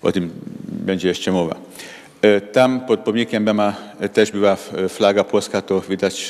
[0.01, 0.31] O tym
[0.65, 1.55] będzie jeszcze mowa.
[2.51, 3.75] Tam pod pomnikiem Bema
[4.13, 4.57] też była
[4.89, 6.29] flaga polska, to widać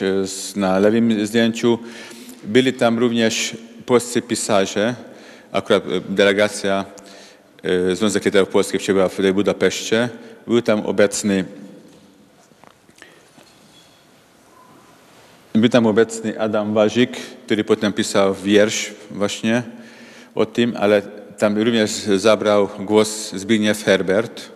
[0.55, 1.79] na lewym zdjęciu.
[2.43, 4.95] Byli tam również polscy pisarze,
[5.51, 6.85] akurat e, delegacja
[7.63, 10.09] e, Związek Literów Polskich przybyła w Budapeszcie.
[10.47, 11.45] Był tam obecny
[15.55, 17.11] Był tam obecny Adam Wazik,
[17.45, 19.63] który potem pisał wiersz właśnie
[20.35, 21.01] o tym, ale
[21.37, 24.49] tam również zabrał głos Zbigniew Herbert,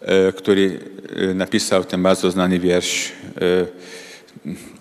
[0.00, 0.80] e, który
[1.34, 3.12] napisał ten bardzo znany wiersz.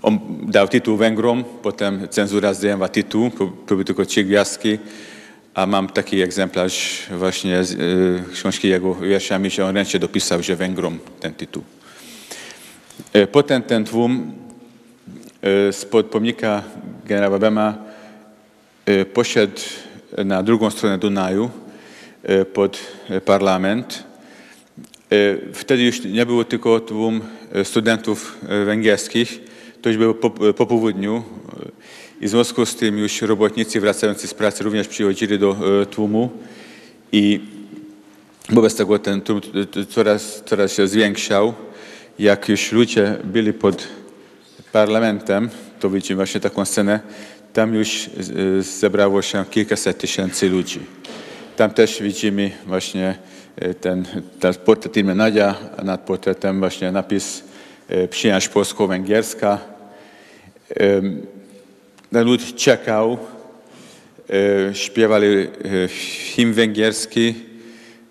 [0.04, 3.32] E, dał tytuł Węgrom, potem cenzura zdjęła tytuł,
[3.68, 4.78] były tylko trzy gwiazdki,
[5.54, 10.56] a mam taki egzemplarz właśnie z e, książki jego wierszami, że on ręcznie dopisał, że
[10.56, 11.64] Węgrom ten tytuł.
[13.14, 14.34] E, Potem ten tłum
[15.42, 16.64] e, spod pomnika
[17.06, 17.78] generała Bema
[18.86, 19.62] e, poszedł
[20.26, 21.50] na drugą stronę Dunaju
[22.24, 22.80] e, pod
[23.10, 24.04] e, parlament.
[25.12, 25.16] E,
[25.54, 27.22] Wtedy już nie było tylko tłum
[27.54, 29.40] e, studentów e, węgierskich,
[29.82, 31.24] to już było po, po południu
[32.22, 36.30] i w związku z tym już robotnicy wracający z pracy również przychodzili do e, tłumu
[37.12, 37.40] i
[38.50, 39.42] wobec tego ten tłum
[39.82, 41.54] e, coraz, coraz się zwiększał.
[42.20, 43.88] Jak już ludzie byli pod
[44.72, 45.50] parlamentem,
[45.80, 47.00] to widzimy właśnie taką scenę,
[47.54, 50.80] tam już e, zebrało się kilkaset tysięcy ludzi.
[51.56, 53.18] Tam też widzimy właśnie
[53.82, 54.06] ten,
[54.40, 57.44] ten portret imię Nadia, nad portretem właśnie napis
[58.10, 59.60] przyjaźń polsko-węgierska.
[60.70, 61.22] Em,
[62.12, 63.18] Ten lud czekał,
[64.70, 65.48] e, śpiewali e,
[66.36, 67.36] hymn węgierski.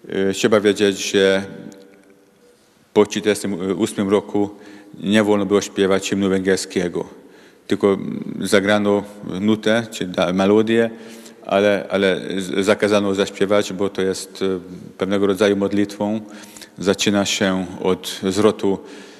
[0.08, 1.42] E, Trzeba wiedzieć, że
[2.94, 4.50] po 1938 roku
[5.00, 7.04] nie wolno było śpiewać hymnu węgierskiego.
[7.66, 7.98] Tylko
[8.40, 9.04] zagrano
[9.40, 10.90] nutę, czy melodię,
[11.46, 12.20] ale, ale
[12.60, 14.60] zakazano zaśpiewać, bo to jest e,
[14.98, 16.20] pewnego rodzaju modlitwą.
[16.78, 19.15] Zaczyna się od zwrotu e,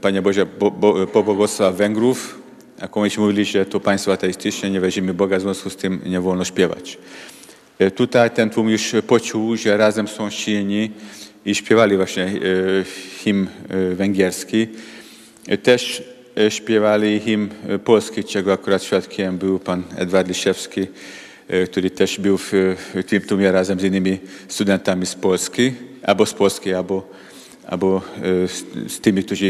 [0.00, 2.38] Panie Boże, bo, bo, pobłogosław Węgrów,
[2.80, 6.20] a komuś mówili, że to państwo ateistyczne, nie weźmiemy Boga, w związku z tym nie
[6.20, 6.98] wolno śpiewać.
[7.78, 10.90] E, Tutaj ten tłum już poczuł, że razem są silni
[11.46, 12.30] i śpiewali właśnie e,
[13.24, 14.66] hymn e, węgierski.
[15.48, 16.02] E, Też
[16.38, 20.86] e, śpiewali hymn e, polski, czego akurat świadkiem był pan Edward Liszewski,
[21.48, 22.52] e, który też był w
[23.06, 24.18] tym tłumie razem z innymi
[24.48, 25.72] studentami z Polski,
[26.02, 27.08] albo z Polski, albo,
[27.66, 28.02] albo
[28.44, 28.48] e,
[28.88, 29.46] z, tymi, którzy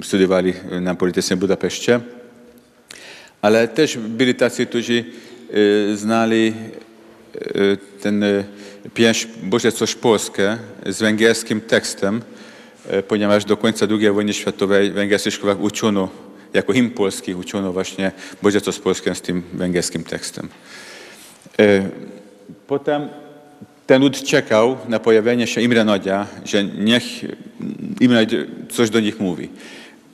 [0.00, 2.00] e, studiowali na Politechnice w Budapeszcie.
[3.42, 5.04] Ale też byli tacy, którzy
[5.92, 6.54] e, znali
[7.34, 8.44] e, ten e,
[8.94, 12.22] pieśń Boże coś polskie z węgierskim tekstem,
[12.88, 16.08] e, ponieważ do końca II wojny światowej w węgierskich szkołach uczono,
[16.54, 18.12] jako hymn polski uczono właśnie
[18.42, 20.48] Boże coś polskie z tym węgierskim tekstem.
[21.58, 21.88] E,
[22.66, 23.08] Potem
[23.88, 27.02] ten lud czekał na pojawienie się Imre Nodia, że niech
[28.00, 28.26] Imre
[28.70, 29.48] coś do nich mówi.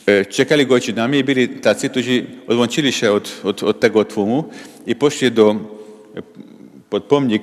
[0.07, 4.45] E, Czekali godzinami i byli tacy, którzy odłączyli się od, od, od tego tłumu
[4.87, 5.51] i poszli do,
[6.17, 6.23] e,
[6.91, 7.43] pod pomnik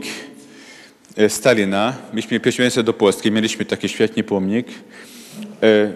[1.17, 1.93] e, Stalina.
[2.13, 4.67] Myśmy pierwsze do Polski, mieliśmy taki świetny pomnik.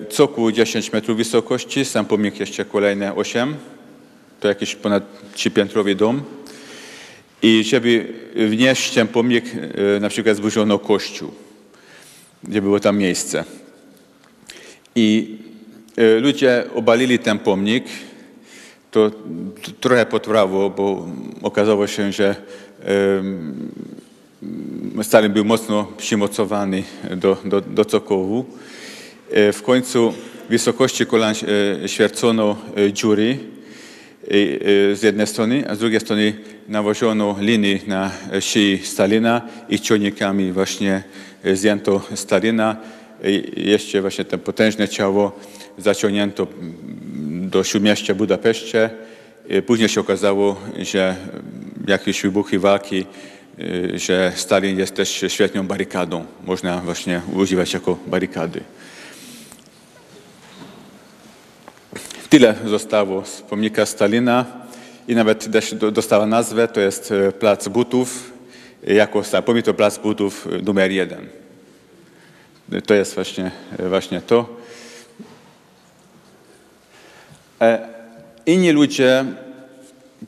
[0.10, 3.56] Cokół 10 metrów wysokości, sam pomnik jeszcze kolejne 8.
[4.40, 6.24] To jakiś ponad trzypiętrowy dom.
[7.46, 9.46] I żeby wnieść ten pomnik,
[9.96, 11.32] e, na przykład zburzono kościół,
[12.44, 13.44] gdzie było tam miejsce.
[14.96, 15.38] I
[15.98, 17.84] e, ludzie obalili ten pomnik.
[18.92, 19.12] To
[19.80, 21.08] trochę potrwało, bo
[21.42, 22.36] okazało się, że
[25.04, 26.84] Stalin był mocno przymocowany
[27.16, 28.46] do, do, do cokołu.
[29.32, 30.14] E, W końcu
[30.50, 31.36] wysokości kolan
[31.86, 32.58] świercono
[32.94, 33.38] dziury
[34.94, 36.34] z jednej strony, a z drugiej strony
[36.68, 38.12] nawożono liny na
[38.42, 41.04] szyi Stalina i ciągnikami właśnie
[41.44, 42.76] e, zdjęto Stalina.
[43.58, 45.40] Jeszcze właśnie to potężne ciało
[45.78, 48.90] zaciągnięto mm, do śródmieścia Budapeszcie.
[49.50, 51.16] E, Później się okazało, że
[51.88, 53.06] jakieś wybuchy walki,
[53.60, 56.26] e, że Stalin jest też świetną barykadą.
[56.46, 58.62] Można właśnie używać jako barykady.
[62.36, 64.46] Tyle zostało z pomnika Stalina
[65.08, 65.48] i nawet
[65.92, 68.34] dostała nazwę, to jest e, Plac Butów,
[68.88, 71.28] jako znakomity Plac Butów e, numer jeden.
[72.72, 73.52] E, To jest właśnie,
[73.90, 74.50] właśnie to.
[78.46, 79.26] Inni ludzie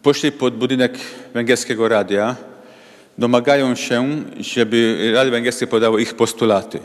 [0.01, 0.97] poszli pod budynek
[1.33, 2.35] węgierskiego radia,
[3.17, 6.79] domagają się, żeby Radio Węgierskie podało ich postulaty.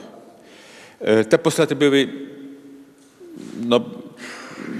[1.28, 2.08] Te postulaty były
[3.64, 3.80] no,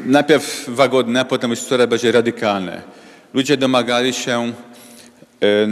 [0.07, 2.83] najpierw łagodne, potem coraz bardziej radykalne.
[3.35, 4.53] Ludzie domagali się,
[5.43, 5.69] e,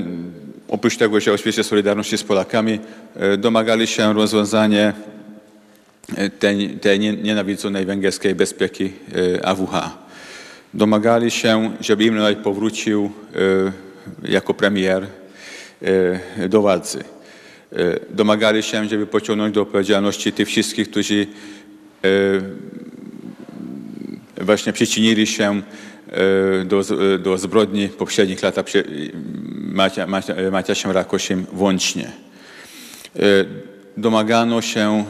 [0.68, 2.78] oprócz tego, że oczywiście Solidarności z Polakami,
[3.16, 4.92] e, domagali się rozwiązania
[6.16, 8.92] e, tej, tej nie- nienawidzonej węgierskiej bezpieki
[9.44, 9.98] AWH.
[10.74, 13.10] Domagali się, żeby Imre powrócił
[14.22, 15.06] jako premier
[16.48, 17.04] do władzy.
[18.10, 21.26] Domagali się, żeby pociągnąć do odpowiedzialności tych wszystkich, którzy
[24.40, 25.62] właśnie przyczynili się
[26.60, 28.54] e, do, z- do zbrodni poprzednich lat
[29.54, 32.04] Macia, Macia, Maciasiem Rakosiem włącznie.
[33.16, 33.20] E,
[33.96, 35.04] Domagano się,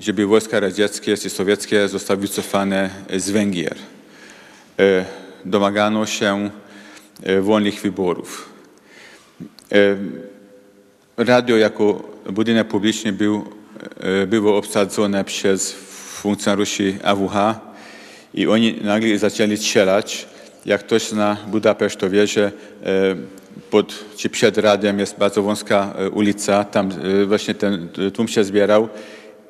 [0.00, 3.76] żeby wojska radzieckie i sowieckie zostały wycofane z Węgier.
[4.80, 5.04] E,
[5.44, 6.50] Domagano się
[7.22, 8.48] e, wolnych wyborów.
[9.72, 9.96] E,
[11.16, 13.44] Radio jako budynek publiczny był,
[14.00, 15.72] e, było obsadzone przez
[16.22, 17.34] funkcjonariuszy AWH
[18.34, 20.26] i oni nagle zaczęli strzelać.
[20.66, 22.52] Jak ktoś na Budapeszt to wie, że
[22.84, 23.16] e,
[23.70, 26.90] pod, czy przed radiem jest bardzo wąska e, ulica, tam
[27.22, 28.88] e, właśnie ten tłum się zbierał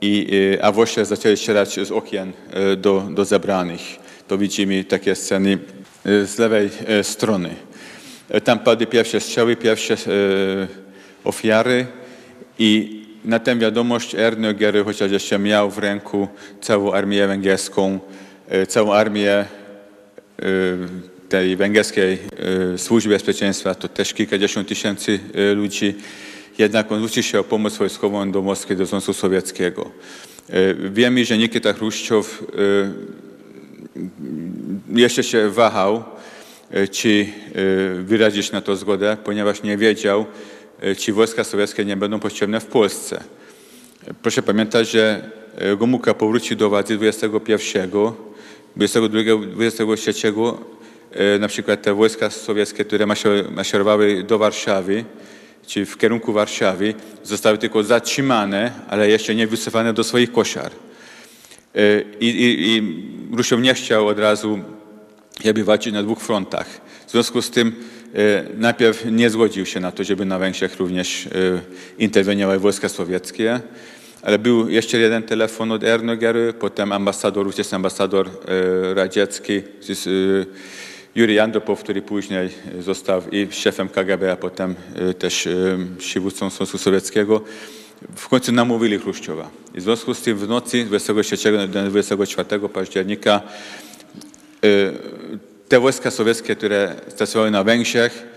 [0.01, 0.29] i
[0.63, 2.33] a właśnie zaczęli strzelać z okien
[2.77, 3.81] do, do zebranych.
[4.29, 5.59] To widzimy takie sceny
[6.05, 6.71] z lewej
[7.03, 7.55] strony.
[8.45, 9.97] Tam padły pierwsze strzały, pierwsze
[11.25, 11.87] ofiary
[12.59, 16.29] i na tę wiadomość Ernöger, chociaż jeszcze miał w ręku
[16.61, 18.01] całą armię węgierską,
[18.69, 19.47] całą armię e,
[21.29, 22.19] tej węgierskiej
[22.75, 25.95] e, służby bezpieczeństwa, to też kilkadziesiąt tysięcy e, ludzi,
[26.59, 29.91] jednak on zwrócił się o pomoc wojskową do Moskwy, do Związku Sowieckiego.
[30.49, 32.43] E, Wiemy, że Nikita Chruszczow
[34.93, 36.05] e, jeszcze się wahał,
[36.71, 37.27] e, czy
[37.99, 40.27] e, wyrazić na to zgodę, ponieważ nie wiedział,
[40.81, 43.23] e, czy wojska sowieckie nie będą potrzebne w Polsce.
[44.09, 47.91] E, Proszę pamiętać, że e, Gomułka powrócił do władzy 21,
[48.77, 50.13] 22, 23,
[51.13, 53.07] e, na przykład te wojska sowieckie, które
[53.51, 55.05] maszerowały- do Warszawy,
[55.67, 56.95] czy w kierunku Warszawy,
[57.25, 60.71] zostały tylko zatrzymane, ale jeszcze nie wycofane do swoich koszar.
[61.75, 62.83] E, I, i, i
[63.37, 64.59] Ruszow nie chciał od razu
[65.45, 66.81] jakby walczyć na dwóch frontach.
[67.07, 67.75] W związku z tym
[68.15, 71.29] e, najpierw nie zgodził się na to, żeby na Węgrzech również
[71.99, 73.61] interweniowały wojska sowieckie,
[74.39, 79.63] był jeszcze jeden telefon od Ernögery, potem ambasador, ówczesny ambasador e, radziecki, e,
[81.15, 82.51] Jurij Andropow, który później
[82.81, 85.49] został i szefem KGB, a potem e, też
[85.99, 87.41] przywódcą Związku Sowieckiego,
[88.17, 89.51] w końcu namówili Chruszczowa.
[89.75, 93.41] I w związku z tym w nocy 23 do 24 października
[95.69, 98.32] te wojska sowieckie, które stacjonowały na Węgrzech,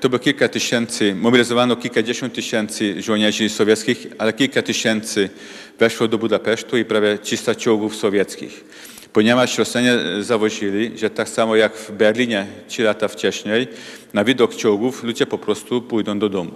[0.00, 5.30] to było kilka tysięcy, mobilizowano kilkadziesiąt tysięcy żołnierzy sowieckich, ale kilka tysięcy
[5.78, 8.64] weszło do Budapesztu i prawie 300 czołgów sowieckich.
[9.12, 13.68] Ponieważ Rosjanie zawozili, że tak samo jak w Berlinie trzy lata wcześniej,
[14.14, 16.50] na widok czołgów ludzie po prostu pójdą do domu.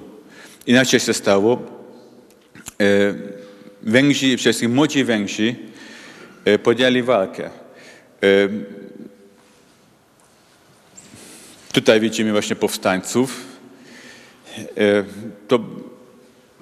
[0.66, 1.62] Inaczej się stało.
[2.80, 3.14] E,
[3.82, 5.54] Węgrzy, przede młodzi Węgrzy
[6.44, 7.50] e, podjęli walkę.
[11.72, 13.46] Tutaj widzimy właśnie powstańców.
[14.76, 15.04] E,
[15.48, 15.60] To,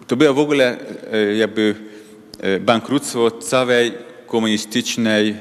[0.07, 0.77] to było w ogóle
[1.13, 1.75] e, jakby
[2.41, 3.93] e, bankructwo całej
[4.27, 5.35] komunistycznej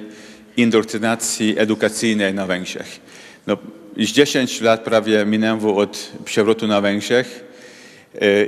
[0.58, 3.00] indoktrynacji edukacyjnej na Węgrzech.
[3.48, 3.58] No,
[3.98, 7.44] już 10 lat prawie minęło od przewrotu na Węgrzech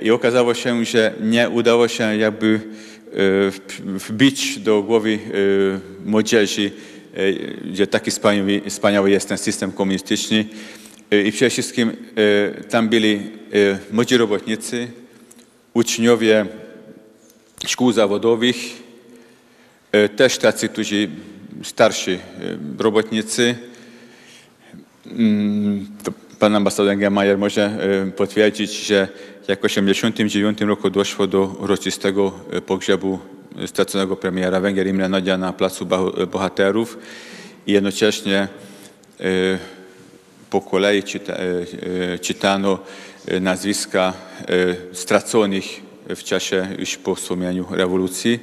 [0.01, 2.59] i okazało się, że nie udało się jakby
[3.83, 5.19] wbić do głowy
[6.05, 6.71] młodzieży,
[7.73, 10.45] że taki wspaniały, wspaniały jest ten system komunistyczny.
[11.11, 13.19] E, I przede wszystkim e, tam byli e,
[13.91, 14.87] młodzi robotnicy,
[15.73, 16.45] uczniowie
[17.67, 18.55] szkół zawodowych,
[20.15, 21.09] też tacy, którzy
[21.63, 22.19] starsi
[22.77, 23.55] robotnicy.
[25.05, 27.77] Mm, to Pan ambasador Engelmajer może
[28.15, 29.07] potwierdzić, że
[29.47, 32.31] jak w 1989 roku doszło do uroczystego
[32.65, 33.19] pogrzebu
[33.65, 35.85] straconego premiera Węgier Imre Nadia na Placu
[36.31, 36.97] Bohaterów
[37.67, 38.47] i jednocześnie
[40.49, 41.65] po kolei czyta, e,
[42.13, 42.79] e, czytano
[43.27, 44.13] e, nazwiska
[44.93, 45.65] straconych
[46.09, 48.39] w czasie już po sumieniu rewolucji,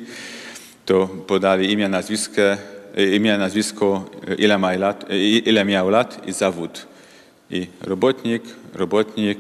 [0.85, 2.57] to podali imię, nazwiskę,
[2.97, 5.05] e, imię, nazwisko, ile, ma lat,
[5.47, 6.87] ile miał lat i zawód
[7.51, 8.43] I robotnik,
[8.75, 9.39] robotnik,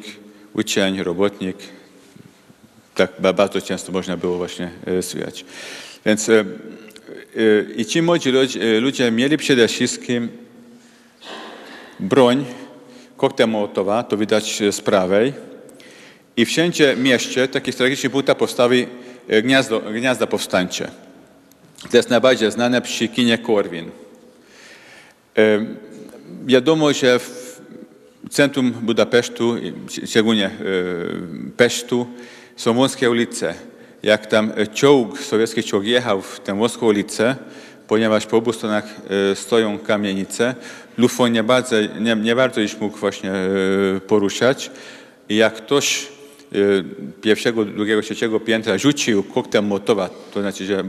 [0.54, 1.56] uczeń, robotnik.
[2.94, 5.44] Tak ba- bardzo często można było właśnie słychać.
[6.06, 6.30] Więc
[7.76, 8.32] i ci młodzi
[8.80, 10.28] ludzie mieli przede wszystkim
[12.00, 12.44] broń,
[13.16, 15.32] koktajl Mołotowa, to widać z prawej.
[16.36, 18.86] I wszędzie mieście, takich strategicznych punktach postawi
[19.28, 20.90] e, gniazdo, gniazda powstańcze.
[21.90, 23.90] To jest najbardziej znane przy kinie Korwin.
[25.38, 25.66] E,
[26.46, 27.60] Wiadomo, że w
[28.30, 29.56] centrum Budapesztu,
[30.06, 30.50] szczególnie e,
[31.56, 32.06] Pesztu,
[32.56, 33.54] są wąskie ulice.
[34.02, 37.36] Jak tam e, czołg, sowiecki czołg jechał w tę wąską ulicę,
[37.88, 38.84] ponieważ po obu stronach
[39.32, 40.54] e, stoją kamienice,
[40.98, 43.50] Lufon nie bardzo, nie, nie bardzo mógł właśnie e,
[44.06, 44.70] poruszać.
[45.28, 46.08] I jak ktoś
[46.52, 46.56] e,
[47.22, 50.84] pierwszego, drugiego, trzeciego piętra rzucił koktajl Mołotowa, to znaczy, że e,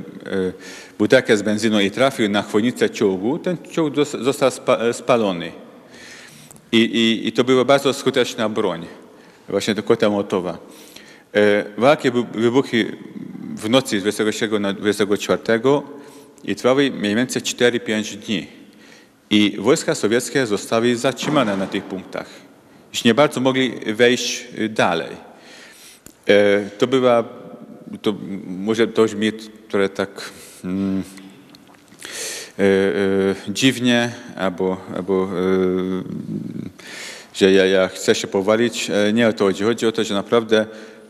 [0.99, 5.51] butelkę z benzyną i trafił na chłodnicę czołgu, ten czołg został spa, spalony.
[6.71, 8.85] I, i, I to była bardzo skuteczna broń,
[9.49, 10.57] właśnie to kota Mołotowa.
[11.35, 12.97] E, Walki wy- wybuchły
[13.55, 15.41] w nocy z 23 na 24
[16.43, 18.56] i trwały mniej więcej 4-5 dni.
[19.29, 22.27] I wojska sowieckie zostały zatrzymane na tych punktach.
[22.93, 25.15] Już nie bardzo mogli wejść y, dalej.
[26.27, 27.23] E, To była,
[28.01, 28.15] to
[28.47, 29.31] może to brzmi
[29.69, 30.31] trochę tak
[30.63, 31.03] mm,
[32.59, 35.27] e, e, dziwnie, albo, albo e,
[37.33, 38.89] że ja, ja chcę się powalić.
[38.89, 39.63] E, Nie o to chodzi.
[39.63, 40.65] Chodzi o to, że naprawdę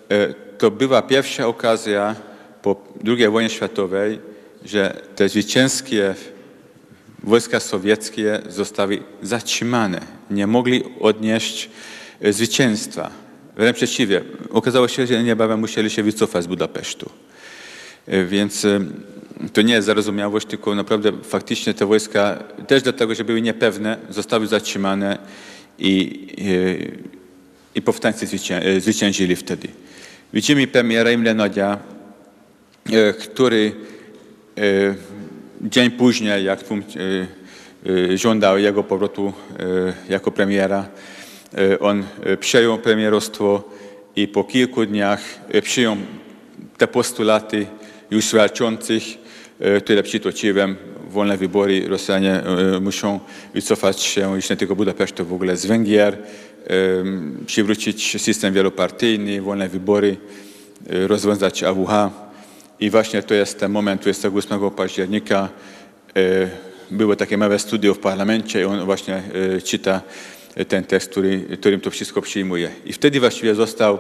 [0.10, 2.16] e, to była pierwsza okazja
[2.62, 2.76] po
[3.08, 4.20] II wojnie światowej,
[4.66, 6.16] że te zwycięskie
[7.28, 10.02] wojska sowieckie zostały zatrzymane.
[10.32, 11.70] Nie mogli odnieść
[12.22, 13.12] e, zwycięstwa.
[13.56, 14.22] Wręcz przeciwnie.
[14.50, 17.10] Okazało się, że niebawem musieli się wycofać z Budapesztu.
[18.08, 18.80] E, Więc e,
[19.54, 24.48] to nie jest zarozumiałość, tylko naprawdę faktycznie te wojska, też dlatego, że były niepewne, zostały
[24.48, 25.18] zatrzymane
[25.80, 26.50] i, i,
[27.76, 29.68] i powstańcy zwycię, zwyciężyli wtedy.
[30.34, 31.78] Widzimy premiera Imrenodia,
[32.92, 33.72] e, który
[35.62, 36.64] dzień później, jak e,
[38.14, 39.64] e, żądał jego powrotu e,
[40.10, 40.86] jako premiera,
[41.80, 42.04] on
[42.40, 43.64] przejął premierostwo
[44.16, 45.22] i po kilku dniach
[45.62, 45.96] przyjął
[46.78, 47.66] te postulaty
[48.12, 49.04] już walczących,
[49.84, 50.76] które przytoczyłem,
[51.10, 52.44] wolne wybory, Rosjanie
[52.82, 53.20] muszą
[53.54, 56.18] wycofać się już nie tylko Budapesztu, w ogóle z Węgier,
[57.46, 60.18] przywrócić system wielopartyjny, wolne wybory,
[60.90, 62.27] rozwiązać AWH.
[62.80, 65.50] I właśnie to jest ten moment 28 października.
[66.16, 66.50] e,
[66.92, 69.24] Było takie małe studio w parlamencie i on właśnie
[69.56, 70.02] e, czyta
[70.68, 72.72] ten tekst, który, którym to wszystko przyjmuje.
[72.86, 74.00] I wtedy właściwie został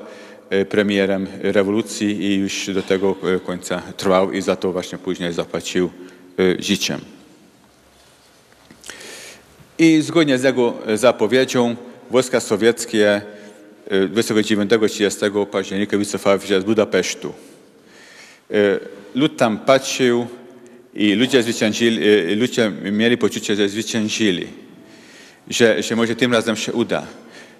[0.49, 3.15] e, premierem rewolucji i już do tego
[3.45, 5.89] końca trwał i za to właśnie później zapłacił
[6.59, 7.01] życiem.
[9.79, 11.75] I zgodnie z jego zapowiedzią
[12.11, 13.21] wojska sowieckie
[13.87, 17.33] e, 29-30 października wycofały się z Budapesztu.
[18.51, 18.79] E,
[19.15, 20.27] Lud tam patrzył
[20.93, 24.47] i ludzie, zwyciężyli, e, ludzie mieli poczucie, że zwyciężyli,
[25.49, 27.07] że, że może tym razem się uda.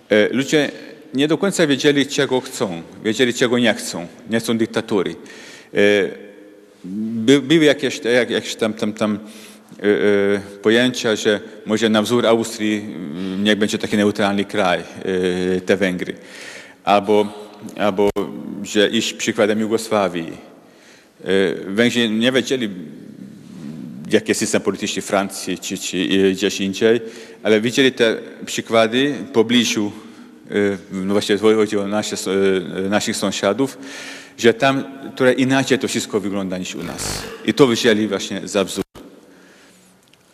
[0.09, 0.71] E, Ludzie
[1.13, 4.07] nie do końca wiedzieli, czego chcą, wiedzieli, czego nie chcą.
[4.29, 5.15] Nie chcą dyktatury.
[6.83, 9.19] By, były jakieś, jak, jakieś tam, tam, tam
[10.61, 14.83] pojęcia, że może na wzór Austrii mm, niech będzie taki neutralny kraj,
[15.65, 16.15] te Węgry.
[16.83, 17.33] Albo,
[17.77, 18.09] albo
[18.63, 20.47] że iść przykładem Jugosławii.
[21.23, 22.69] E, Węgrzy nie wiedzieli,
[24.11, 27.01] jaki jest system polityczny Francji czy, czy e, gdzieś indziej,
[27.43, 29.91] ale widzieli te przykłady w pobliżu,
[30.51, 30.53] e,
[30.91, 32.15] no właśnie chodzi nasze,
[32.85, 33.77] e, naszych sąsiadów,
[34.37, 34.83] że tam
[35.15, 37.23] trochę inaczej to wszystko wygląda niż u nas.
[37.45, 38.83] I to wzięli właśnie za wzór.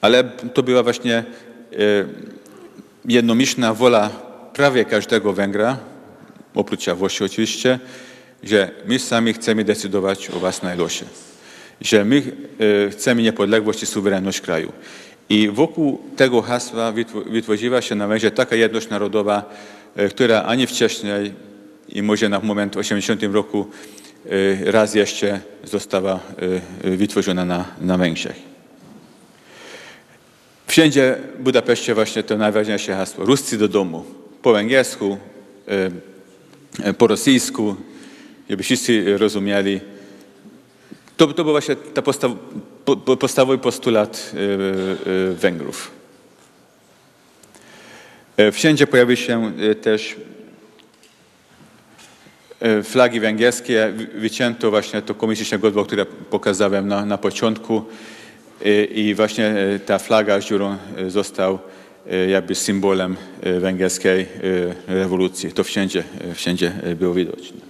[0.01, 0.23] Ale
[0.53, 1.23] to była właśnie
[3.05, 4.09] jednomyślna wola
[4.53, 5.77] prawie każdego Węgra,
[6.55, 7.79] oprócz Włosi oczywiście,
[8.43, 11.05] że my sami chcemy decydować o własnej losie.
[11.81, 12.23] Że my
[12.87, 14.71] e, chcemy niepodległość i suwerenność kraju.
[15.29, 19.55] I wokół tego hasła wytwo- wytworzyła się na Węgrzech taka jedność narodowa,
[19.95, 21.33] e, która ani wcześniej
[21.89, 23.67] i może na moment w 80 roku
[24.25, 26.19] e, raz jeszcze została
[26.83, 28.35] wytworzona na, na Węgrzech.
[30.67, 33.25] Wszędzie w Budapeszcie właśnie to najważniejsze hasło.
[33.25, 34.05] Ruscy do domu.
[34.41, 35.17] Po węgiersku,
[36.97, 37.75] po rosyjsku,
[38.53, 39.79] żeby wszyscy rozumieli.
[41.17, 42.31] To, to był właśnie ta postaw,
[42.85, 45.91] po, po, podstawowy postulat e, e, Węgrów.
[48.37, 49.51] E, Wszędzie pojawiły się
[49.81, 50.15] też
[52.83, 53.93] flagi węgierskie.
[53.95, 57.83] Wy- Wycięto właśnie to komunistyczne godło, które pokazałem na, na początku.
[58.95, 60.77] I właśnie ta flaga z dziurą
[61.07, 61.59] został
[62.29, 63.15] jakby symbolem
[63.59, 64.25] węgierskiej
[64.87, 65.51] rewolucji.
[65.51, 66.03] To wszędzie,
[66.35, 67.62] wszędzie było widoczne.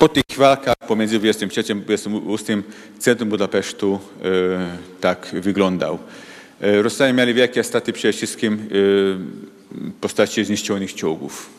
[0.00, 2.62] Po tych walkach pomiędzy 23 a 28
[2.98, 5.98] centrum Budapesztu e, tak wyglądał.
[6.60, 8.58] E, Rosjanie mieli wielkie straty przede wszystkim e,
[9.70, 11.50] w postaci zniszczonych czołgów.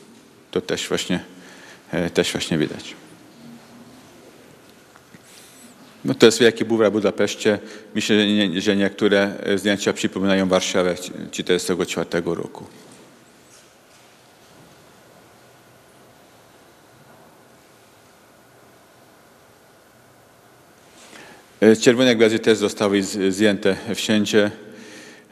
[0.51, 1.23] To też właśnie,
[2.13, 2.95] też właśnie widać.
[6.05, 7.59] No to jest wielki bubra w Budapeszcie.
[7.95, 12.65] Myślę, że, nie, że niektóre zdjęcia przypominają Warszawę 1944 roku.
[21.61, 24.51] E, Czerwone gwiazdy też zostały z- zdjęte wszędzie,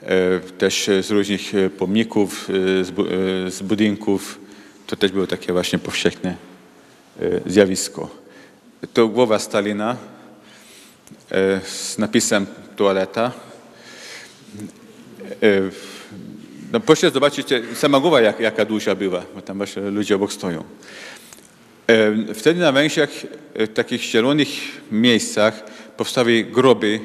[0.04, 2.48] e, też z różnych e, pomników,
[2.84, 3.06] z, bu-
[3.50, 4.40] z budynków.
[4.88, 6.36] To też było takie właśnie powszechne
[7.46, 8.10] zjawisko.
[8.94, 9.98] To głowa Stalina
[11.64, 13.32] z napisem toaleta.
[16.72, 20.64] No proszę zobaczyć, sama głowa jak, jaka duża była, bo tam właśnie ludzie obok stoją.
[21.90, 24.48] E, Wtedy na Węgrzech e, w takich zielonych
[24.92, 25.64] miejscach
[25.98, 27.00] powstały groby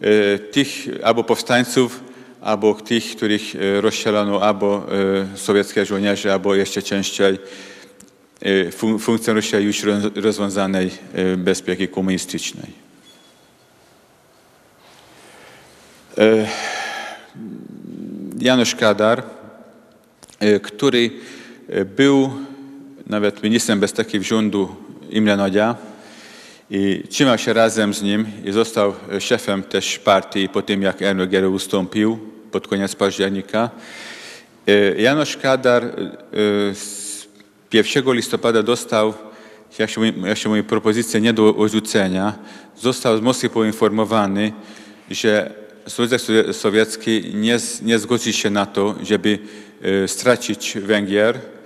[0.00, 0.68] e, tych
[1.02, 2.00] albo powstańców,
[2.40, 3.42] albo tych, których
[3.80, 4.86] rozstrzelano, albo
[5.34, 7.38] sowieckie żołnierze, albo jeszcze częściej
[8.70, 10.90] fun- funkcjonariusze już roz- rozwiązanej
[11.36, 12.66] bezpieki komunistycznej.
[18.40, 19.22] Janusz Kadar,
[20.62, 21.10] który
[21.96, 22.30] był
[23.10, 24.76] nawet ministrem bezpieki rządu
[25.10, 25.74] Imre Nagya
[26.70, 31.02] i trzymał się razem z nim i został e, szefem też partii po tym, jak
[31.02, 32.18] Ernő Gero ustąpił
[32.52, 33.70] pod koniec października.
[34.66, 35.94] E, Janusz Kadar e,
[36.74, 37.28] z
[37.72, 39.14] 1 listopada dostał,
[39.78, 42.38] jak się, mówi- jak się mówi, propozycję nie do odrzucenia.
[42.80, 44.52] Został z Moskwy poinformowany,
[45.10, 45.54] że
[45.86, 49.38] Związek Sowie- Sowiecki nie, nie zgodzi się na to, żeby
[50.04, 51.59] e, stracić Węgier, e,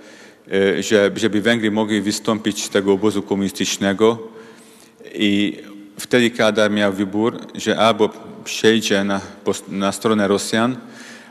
[1.15, 4.27] żeby Węgry mogli wystąpić z tego obozu komunistycznego.
[5.13, 5.57] I
[5.99, 8.09] wtedy Kadar miał wybór, że albo
[8.43, 9.21] przejdzie na,
[9.67, 10.77] na stronę Rosjan,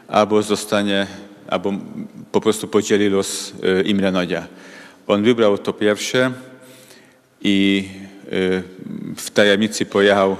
[0.09, 1.07] albo zostanie,
[1.49, 1.73] albo
[2.33, 4.47] po prostu podzieli los e, Imre Nagya.
[5.07, 6.33] On wybrał to pierwsze
[7.41, 7.89] i
[8.27, 8.31] e,
[9.17, 10.37] w tajemnicy pojechał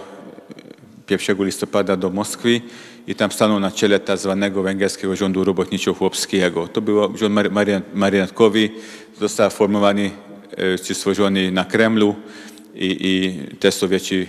[1.11, 2.61] 1 listopada do Moskwy
[3.07, 6.69] i tam stanął na czele tak zwanego węgierskiego rządu robotniczo-chłopskiego.
[6.69, 7.35] To był rząd
[7.95, 8.71] marionetkowy,
[9.21, 10.11] został formowany
[10.57, 12.15] e, czy stworzony na Kremlu
[12.75, 14.27] i, i te Sowieci e,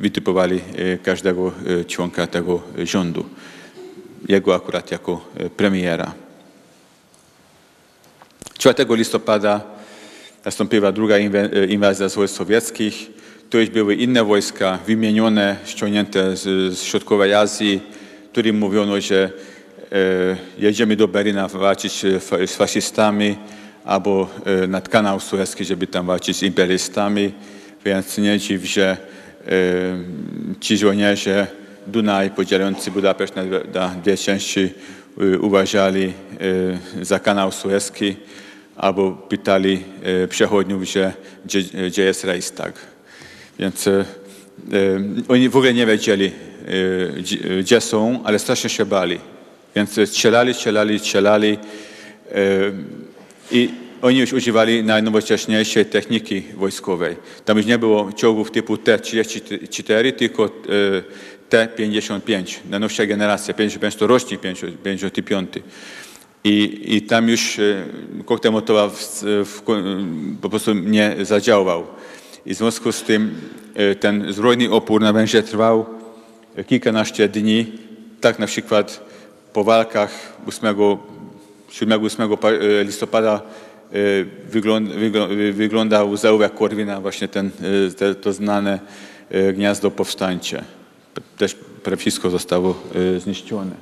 [0.00, 1.52] wytypowali e, każdego
[1.86, 3.24] członka tego rządu.
[4.28, 5.24] Jego akurat jako
[5.56, 6.14] premiera.
[8.58, 9.60] 4 listopada
[10.44, 11.18] nastąpiła druga
[11.68, 13.10] inwazja z wojsk sowieckich.
[13.58, 16.42] Już były inne wojska wymienione, ściągnięte z,
[16.78, 17.80] z środkowej Azji,
[18.32, 19.30] którym mówiono, że
[19.92, 23.36] e, jedziemy do Berlina walczyć e, z faszystami
[23.84, 27.32] albo e, nad kanał Suezki, żeby tam walczyć z imperialistami.
[27.84, 28.96] Więc nie dziw, że
[29.46, 29.52] e,
[30.60, 31.46] ci żołnierze
[31.86, 33.42] Dunaj podzielający Budapeszt na,
[33.74, 34.70] na dwie części
[35.18, 36.12] e, uważali
[37.00, 38.16] e, za kanał Suezki
[38.76, 41.12] albo pytali e, przechodniów, że,
[41.44, 42.91] gdzie, gdzie jest Reichstag.
[43.58, 44.04] Więc e, e,
[45.28, 49.18] oni w ogóle nie wiedzieli, e, gdzie, są, ale strasznie się bali.
[49.76, 51.58] Więc strzelali, strzelali, strzelali
[53.50, 53.70] i
[54.02, 57.16] oni już używali najnowocześniejszej techniki wojskowej.
[57.44, 60.48] Tam już nie było czołgów typu T-34, tylko e,
[61.48, 64.40] T-55, najnowsza generacja, 55 to rocznik
[64.84, 65.48] 55.
[66.44, 67.60] I, I tam już
[68.24, 69.62] koktajl Mołotowa w, w,
[70.40, 71.86] po prostu nie zadziałał.
[72.46, 73.34] I w związku z tym
[73.74, 75.86] e, ten zbrojny opór na Węgrzech trwał
[76.66, 77.72] kilkanaście dni.
[78.20, 79.04] Tak na przykład
[79.52, 80.10] po walkach
[80.46, 80.74] 8,
[81.70, 83.42] 7-8 pa- e, listopada
[83.92, 83.96] e,
[84.50, 87.50] wygląd, wyglą- wyglądał zaułek Korwina, właśnie ten,
[87.88, 88.80] e, te, to znane
[89.30, 90.64] e, gniazdo powstańcze.
[91.38, 92.82] Też prawie wszystko zostało
[93.16, 93.72] e, zniszczone.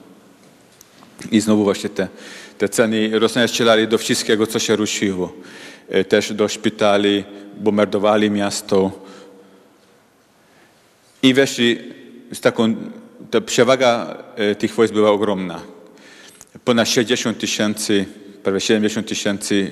[1.33, 2.09] I znowu właśnie te,
[2.59, 5.33] te ceny, Rosjanie strzelali do wszystkiego, co się ruszyło.
[5.91, 7.25] E, Też do szpitali,
[7.57, 8.91] bombardowali miasto.
[11.23, 11.79] I weszli
[12.33, 12.75] z taką,
[13.31, 15.61] ta przewaga e, tych wojsk była ogromna.
[16.65, 18.05] Ponad 60 tysięcy,
[18.43, 19.71] prawie 70 tysięcy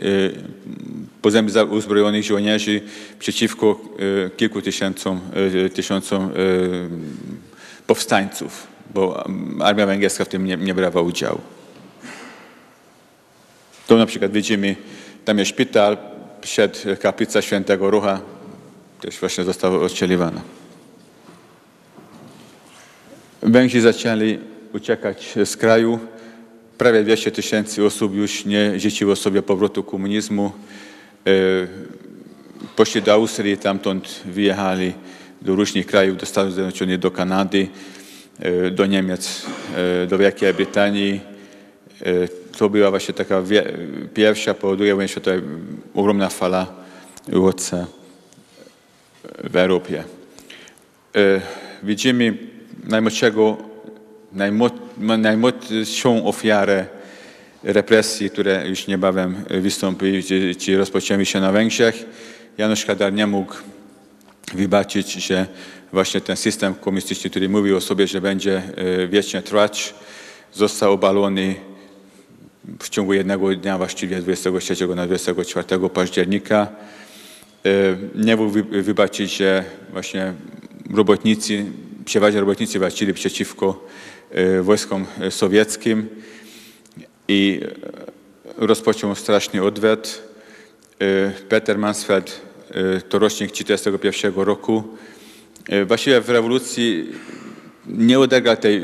[1.23, 2.81] e, za- uzbrojonych żołnierzy
[3.19, 3.81] przeciwko
[4.37, 5.21] kilku tysiącom,
[5.75, 6.31] tysiącom
[7.87, 9.27] powstańców, bo
[9.61, 11.41] armia węgierska w tym nie, nie brała udziału.
[13.87, 14.77] Tu na przykład widzimy,
[15.29, 15.97] tam jest szpital,
[16.41, 18.21] przed kaplica świętego Rucha,
[19.01, 20.41] też właśnie została odcieliwana.
[23.43, 24.39] Węgrzy zaczęli
[24.73, 25.99] uciekać z kraju.
[26.79, 30.53] Prawie 200 tysięcy osób już nie życzyło sobie powrotu komunizmu.
[31.27, 31.31] E,
[32.77, 34.93] Poszli do Austrii, tamtąd wyjechali
[35.43, 37.69] do różnych krajów, do Stanów Zjednoczonych, do Kanady,
[38.39, 41.21] e, do Niemiec, e, do Wielkiej Brytanii.
[42.59, 43.43] To była właśnie taka
[44.15, 45.41] pierwsza po II wojnie światowej
[45.95, 46.67] ogromna fala
[47.33, 47.87] uchodźca
[49.45, 50.05] w Europie.
[51.17, 51.41] E,
[51.83, 52.37] Widzimy
[52.85, 53.57] najmłodszego,
[54.37, 56.87] najmo- najmłodszą ofiarę
[57.63, 62.05] represji, które już niebawem wystąpi, czy, czy rozpoczęły się na Węgrzech.
[62.59, 63.55] Janusz Kadar nie mógł
[64.55, 65.47] wybaczyć, że
[65.93, 69.95] właśnie ten system komunistyczny, który mówił o sobie, że będzie e, wiecznie trwać,
[70.53, 71.55] został obalony
[72.81, 76.69] w ciągu jednego dnia, właściwie 23 na 24 października.
[77.67, 77.71] E,
[78.15, 80.33] Nie mógł wy- wybaczyć, że właśnie
[80.95, 81.65] robotnicy,
[82.05, 83.87] przeważnie robotnicy walczyli przeciwko
[84.31, 86.09] e, wojskom sowieckim
[87.29, 90.29] i e, rozpoczął straszny odwet.
[91.49, 92.41] Peter Mansfeld
[93.09, 94.83] to rocznik 1941 roku.
[95.87, 97.09] Właściwie w rewolucji
[97.87, 98.83] nie odegrał tej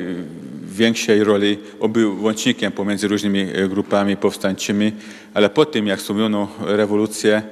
[0.74, 1.58] większej roli,
[1.88, 4.92] był łącznikiem pomiędzy różnymi e, grupami powstańczymi,
[5.34, 7.42] ale po tym jak stłumiono rewolucję,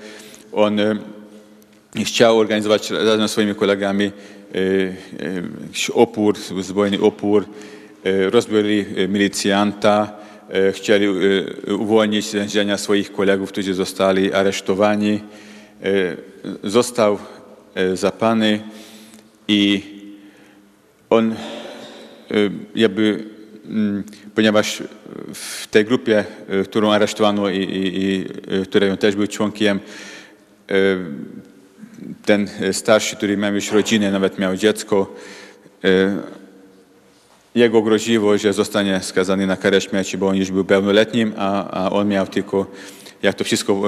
[0.53, 0.97] on e,
[2.05, 4.13] chciał organizować razem ze swoimi kolegami e,
[5.93, 7.45] opór, zbrojny opór,
[8.31, 10.13] rozbili milicjanta,
[10.73, 11.07] chcieli
[11.79, 15.21] uwolnić z więzienia swoich kolegów, którzy zostali aresztowani.
[16.65, 17.19] Został
[17.95, 18.61] zapany
[19.49, 19.83] i
[21.11, 21.35] on
[22.75, 23.25] jakby,
[23.65, 24.05] mm,
[24.35, 24.83] ponieważ
[25.35, 28.25] w tej grupie, e, którą aresztowano i, i, i
[28.61, 29.81] e, której on też był członkiem,
[32.25, 35.15] ten starszy, który miał już rodzinę, nawet miał dziecko,
[37.55, 41.91] jego groziło, że zostanie skazany na karę śmierci, bo on już był pełnoletnim, a, a
[41.91, 42.67] on miał tylko,
[43.23, 43.83] jak to wszystko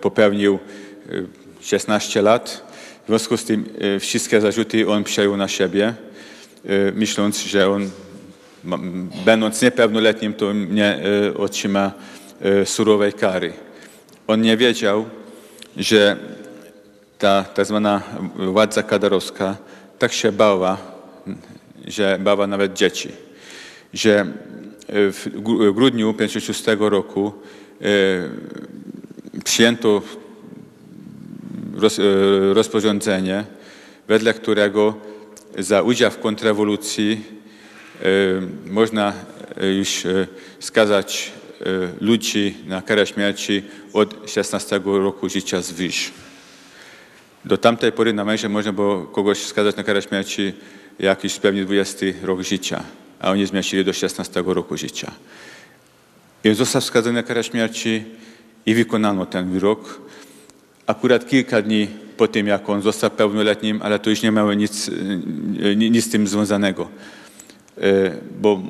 [0.00, 0.58] popełnił,
[1.08, 1.22] e,
[1.60, 2.72] 16 lat.
[3.04, 3.64] W związku z tym
[4.00, 5.94] wszystkie zarzuty on przejął na siebie,
[6.94, 7.90] myśląc, że on,
[9.24, 11.92] będąc niepełnoletnim, to nie e, otrzyma
[12.40, 13.52] e, surowej kary.
[14.26, 15.04] On nie wiedział,
[15.76, 16.16] że
[17.18, 18.02] ta tak zwana
[18.36, 19.56] władza kadarowska
[19.98, 20.78] tak się bała,
[21.86, 23.08] że bała nawet dzieci,
[23.94, 24.26] że
[24.88, 27.32] w gru- grudniu 1956 roku
[29.44, 30.02] przyjęto
[31.76, 32.00] roz,
[32.52, 33.44] rozporządzenie,
[34.08, 34.94] wedle którego
[35.58, 37.24] za udział w kontrrewolucji
[38.02, 38.06] e,
[38.66, 39.12] można
[39.60, 40.26] e, już e,
[40.60, 41.32] skazać
[42.00, 46.10] ludzi na karę śmierci od 16 roku życia zwyż.
[47.44, 50.52] Do tamtej pory na Węgrzech można było kogoś skazać na karę śmierci
[50.98, 52.82] jakiś pewnie 20 rok życia,
[53.20, 55.12] a oni zmieścili do 16 roku życia.
[56.44, 58.04] I został skazany na karę śmierci
[58.66, 60.00] i wykonano ten wyrok.
[60.86, 61.88] Akurat kilka dni
[62.22, 64.88] po tym, jak on został pełnoletnim, ale to już nie miało nic,
[65.62, 66.88] e, ni- nic z tym związanego.
[67.78, 67.82] E,
[68.40, 68.62] Bo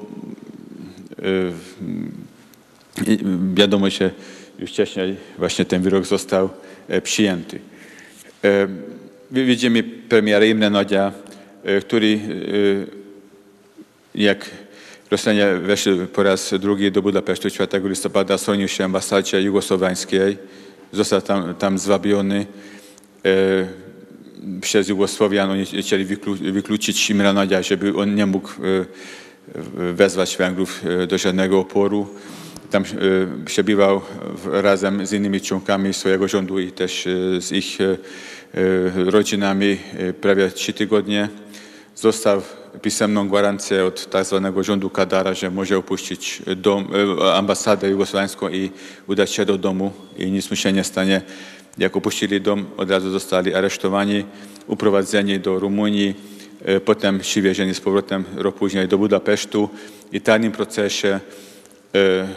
[1.18, 1.52] e,
[3.54, 4.10] wiadomo, że
[4.58, 6.50] już wcześniej właśnie ten wyrok został
[7.02, 7.58] przyjęty.
[9.30, 10.70] Wi- Widzimy premiera Imre
[11.64, 12.20] e, który
[14.14, 14.50] jak
[15.10, 20.38] Rosjanie weszli po raz drugi do Budapesztu 4 listopada, schronił się w ambasadzie jugosłowiańskiej,
[20.92, 22.46] został tam, tam zwabiony
[24.60, 25.50] przez Jugosłowian.
[25.50, 31.18] Oni chcieli wyklu, wykluczyć Imre Nagya, żeby on nie mógł e, wezwać Węgrów e, do
[31.18, 32.08] żadnego oporu.
[32.70, 32.86] Tam e,
[33.44, 34.00] przebywał
[34.52, 40.12] razem z innymi członkami swojego rządu i też e, z ich e, e, rodzinami e,
[40.12, 41.28] prawie trzy tygodnie.
[41.94, 42.42] Został
[42.82, 46.88] pisemną gwarancję od tak zwanego rządu Kadara, że może opuścić dom,
[47.24, 48.70] e, ambasadę jugosłowiańską i
[49.06, 51.22] udać się do domu i nic mu się nie stanie.
[51.78, 54.24] Jak opuścili dom, od razu zostali aresztowani,
[54.66, 56.14] uprowadzeni do Rumunii,
[56.64, 59.68] e, potem przywiezieni z powrotem rok później do Budapesztu
[60.12, 61.20] i w tajnym procesie
[61.94, 62.28] e,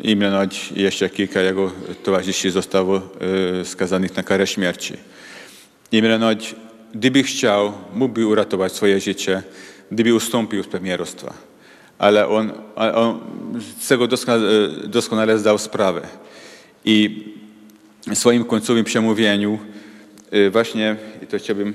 [0.00, 2.96] Imre Nagy i jeszcze kilka jego towarzyszy zostało
[3.60, 4.94] e, skazanych na karę śmierci.
[5.92, 6.46] Imre Nagy,
[6.94, 9.42] gdyby chciał, mógłby uratować swoje życie,
[9.90, 11.34] gdyby ustąpił z premierostwa.
[11.98, 13.20] Ale on, on
[13.80, 16.00] z tego doskonale, doskonale zdał sprawę.
[16.84, 17.24] I
[18.14, 19.58] swoim końcowym przemówieniu
[20.30, 21.74] e, właśnie, i to chciałbym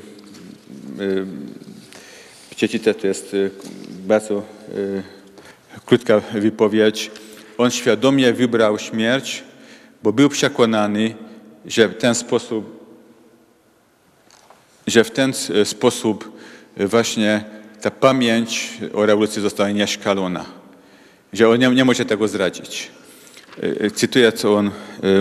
[2.56, 3.50] przeczytać, to jest e,
[4.08, 4.44] bardzo
[5.86, 7.12] krótka wypowiedź.
[7.58, 9.44] On świadomie wybrał śmierć,
[10.04, 11.16] bo był przekonany,
[11.66, 12.86] że w ten sposób,
[14.88, 16.38] że w ten sposób
[16.78, 17.44] właśnie
[17.82, 20.46] ta pamięć o rewolucji została nieszkalona,
[21.34, 22.92] że on nie, nie może tego zdradzić.
[23.96, 24.72] Cytuję, co on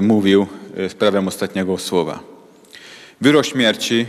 [0.02, 0.46] mówił
[0.88, 2.20] z prawem ostatniego słowa.
[3.20, 4.06] Wyrok śmierci,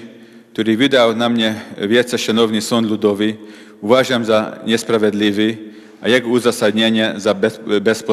[0.54, 1.56] który wydał na mnie
[1.88, 3.36] wiece szanowny sąd ludowy,
[3.82, 5.58] uważam za niesprawiedliwy,
[6.02, 7.34] a jego uzasadnienie za
[7.82, 8.04] bez.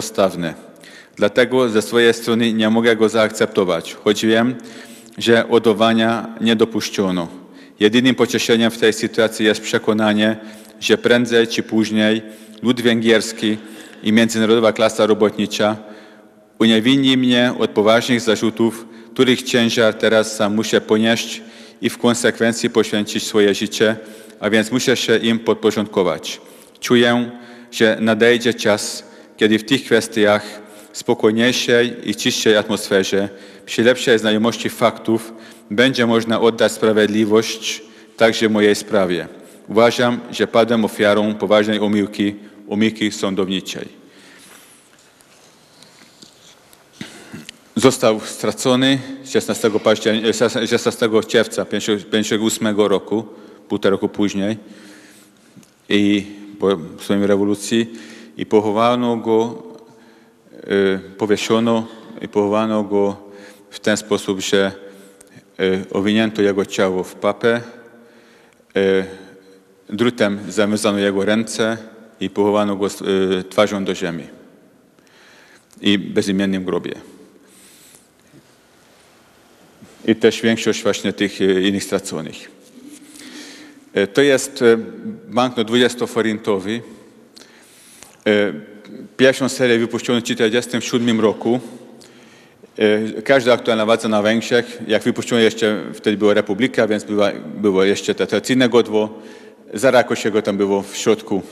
[1.16, 4.54] Dlatego ze swojej strony nie mogę go zaakceptować, choć wiem,
[5.18, 7.28] że odowania nie dopuszczono.
[7.80, 10.36] Jedynym pocieszeniem w tej sytuacji jest przekonanie,
[10.80, 12.22] że prędzej czy później
[12.62, 13.58] lud węgierski
[14.02, 15.76] i międzynarodowa klasa robotnicza
[16.58, 21.42] uniewinni mnie od poważnych zarzutów, których ciężar teraz sam muszę ponieść
[21.82, 23.96] i w konsekwencji poświęcić swoje życie,
[24.40, 26.40] a więc muszę się im podporządkować.
[26.80, 27.30] Czuję,
[27.70, 29.04] że nadejdzie czas,
[29.36, 30.60] kiedy w tych kwestiach
[30.92, 33.28] spokojniejszej i czystszej atmosferze,
[33.66, 35.32] przy lepszej znajomości faktów,
[35.70, 37.82] będzie można oddać sprawiedliwość
[38.16, 39.28] także w mojej sprawie.
[39.68, 42.34] Uważam, że padłem ofiarą poważnej omyłki,
[42.68, 43.97] omyłki sądowniczej.
[47.78, 50.32] Został stracony 16, października,
[50.66, 53.24] 16 czerwca 1958 roku,
[53.68, 54.56] półtora roku później,
[55.88, 56.26] i
[56.58, 57.92] po swojej rewolucji,
[58.36, 59.62] i pochowano go,
[60.52, 61.86] e, powieszono
[62.22, 63.16] i pochowano go
[63.70, 64.72] w ten sposób, że
[65.58, 67.60] e, owinięto jego ciało w papę,
[68.76, 69.04] e,
[69.88, 71.76] drutem zawiązano jego ręce
[72.20, 72.90] i pochowano go e,
[73.44, 74.24] twarzą do ziemi
[75.80, 77.17] i bezimiennym grobie.
[80.08, 82.50] I też większość właśnie tych e, innych straconych.
[83.94, 84.76] E, To jest e,
[85.28, 86.80] banknot 20-forintowy.
[88.26, 88.52] E,
[89.16, 91.60] Pierwszą serię wypuszczono w 1947 roku.
[93.24, 98.14] Każda aktualna władza na Węgrzech, jak wypuszczono jeszcze, wtedy była republika, więc była, było jeszcze
[98.14, 99.22] to tradycyjne godło.
[99.74, 101.42] Za Rakosiego tam było w środku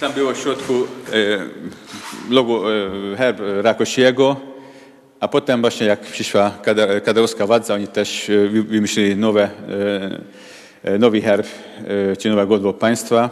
[0.00, 0.86] Tam było w środku e,
[2.30, 2.74] logo,
[3.12, 4.36] e, herb Rakosiego,
[5.20, 6.50] a potem właśnie jak przyszła
[7.04, 9.50] kadałowska władza, oni też e, wy- wymyślili nowe,
[10.98, 11.46] nowy herb,
[12.18, 13.30] czy nowe godło państwa.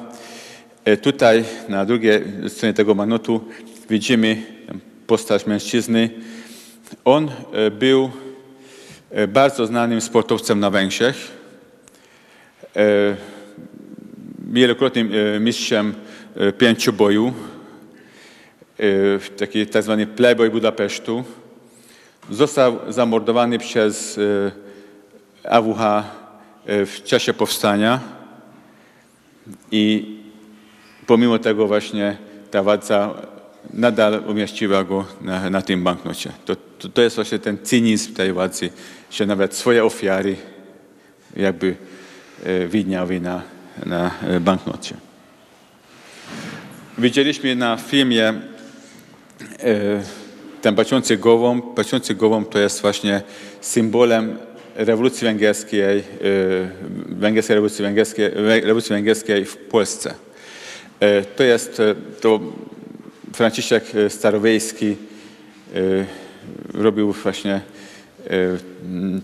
[1.02, 3.44] Tutaj na drugiej stronie tego manutu
[3.90, 4.42] widzimy
[5.06, 6.10] postać mężczyzny.
[7.04, 7.30] On
[7.78, 8.10] był
[9.28, 11.16] bardzo znanym sportowcem na Węgrzech.
[14.52, 15.10] Wielokrotnym
[15.40, 15.94] mistrzem
[16.58, 17.32] pięcioboju,
[18.78, 18.84] e,
[19.36, 21.24] taki tak zwany playboy Budapesztu.
[22.30, 28.00] Został zamordowany przez e, AWH e, w czasie powstania
[29.70, 30.16] i
[31.06, 32.16] pomimo tego właśnie
[32.50, 33.14] ta władza
[33.74, 36.32] nadal umieściła go na, na tym banknocie.
[36.44, 38.70] To, to, to jest właśnie ten cynizm tej władzy,
[39.10, 40.36] że nawet swoje ofiary
[41.36, 41.76] jakby
[42.44, 43.42] e, widniały na,
[43.86, 45.07] na e, banknocie.
[46.98, 48.34] Widzieliśmy na filmie e,
[50.62, 51.62] ten patrzący głową.
[51.62, 53.22] Patrzący głową to jest właśnie
[53.60, 54.38] symbolem
[54.76, 56.02] rewolucji węgierskiej, e,
[57.08, 58.30] węgierskiej rewolucji węgierskiej,
[58.60, 60.14] rewolucji węgierskiej w Polsce.
[61.00, 61.82] E, To jest
[62.20, 62.40] to
[63.32, 64.96] Franciszek Starowiejski
[66.74, 67.60] robił właśnie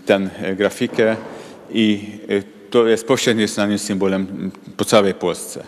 [0.05, 1.15] tę grafikę
[1.71, 2.01] i
[2.69, 5.63] to jest powszechnie znanym symbolem po całej Polsce.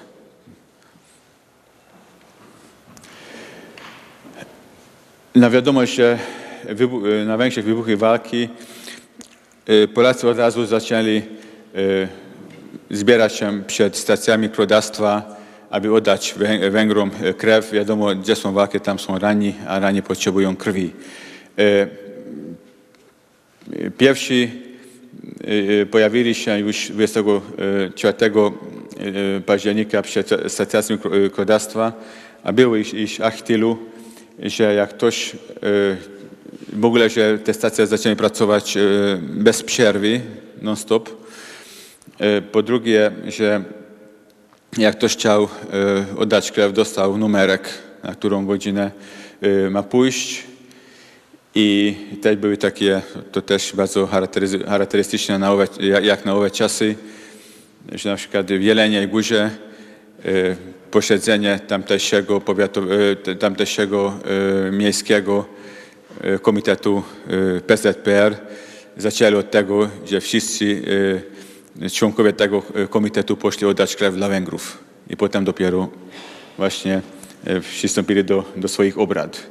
[5.38, 6.20] Na wiadomość, że
[6.70, 8.50] wybu- na Węgrzech wybuchły walki,
[9.68, 11.24] e, Polacy od razu zaczęli e,
[12.92, 15.36] zbierać się przed stacjami królestwa,
[15.70, 17.72] aby oddać Wę- Węgrom e, krew.
[17.72, 20.92] Wiadomo, gdzie są walki, tam są rani, a rani potrzebują krwi.
[21.60, 21.88] E,
[23.98, 24.52] Pierwsi
[25.82, 31.94] e, pojawili się już 24 e, października przed stacjami Kró- królestwa,
[32.44, 33.78] a było ich, ich aż tylu,
[34.40, 35.38] że jak ktoś e,
[36.74, 38.82] w ogóle, że te stacje zaczęły pracować e,
[39.22, 40.22] bez przerwy,
[40.62, 41.10] non-stop.
[42.20, 43.64] E, Po drugie, że
[44.78, 45.48] jak ktoś chciał
[46.18, 47.70] oddać krew, dostał numerek,
[48.04, 48.92] na którą godzinę
[49.72, 50.44] ma pójść.
[51.56, 54.08] I też były takie, to też bardzo
[54.68, 55.68] charakterystyczne na owe,
[56.02, 56.96] jak na owe czasy,
[57.92, 59.52] że na przykład w Jeleniej Górze
[60.92, 62.82] posiedzenie tamtejszego, powiatu,
[63.28, 64.20] e, tamtejszego
[64.68, 65.46] e, miejskiego
[66.22, 67.04] e, komitetu
[67.68, 68.36] PZPR
[68.98, 70.82] zaczęli od tego, że wszyscy
[71.94, 74.78] członkowie tego komitetu poszli oddać krew dla Węgrów
[75.10, 75.90] i potem dopiero
[76.58, 77.02] właśnie
[77.62, 79.48] przystąpili do, do swoich obrad.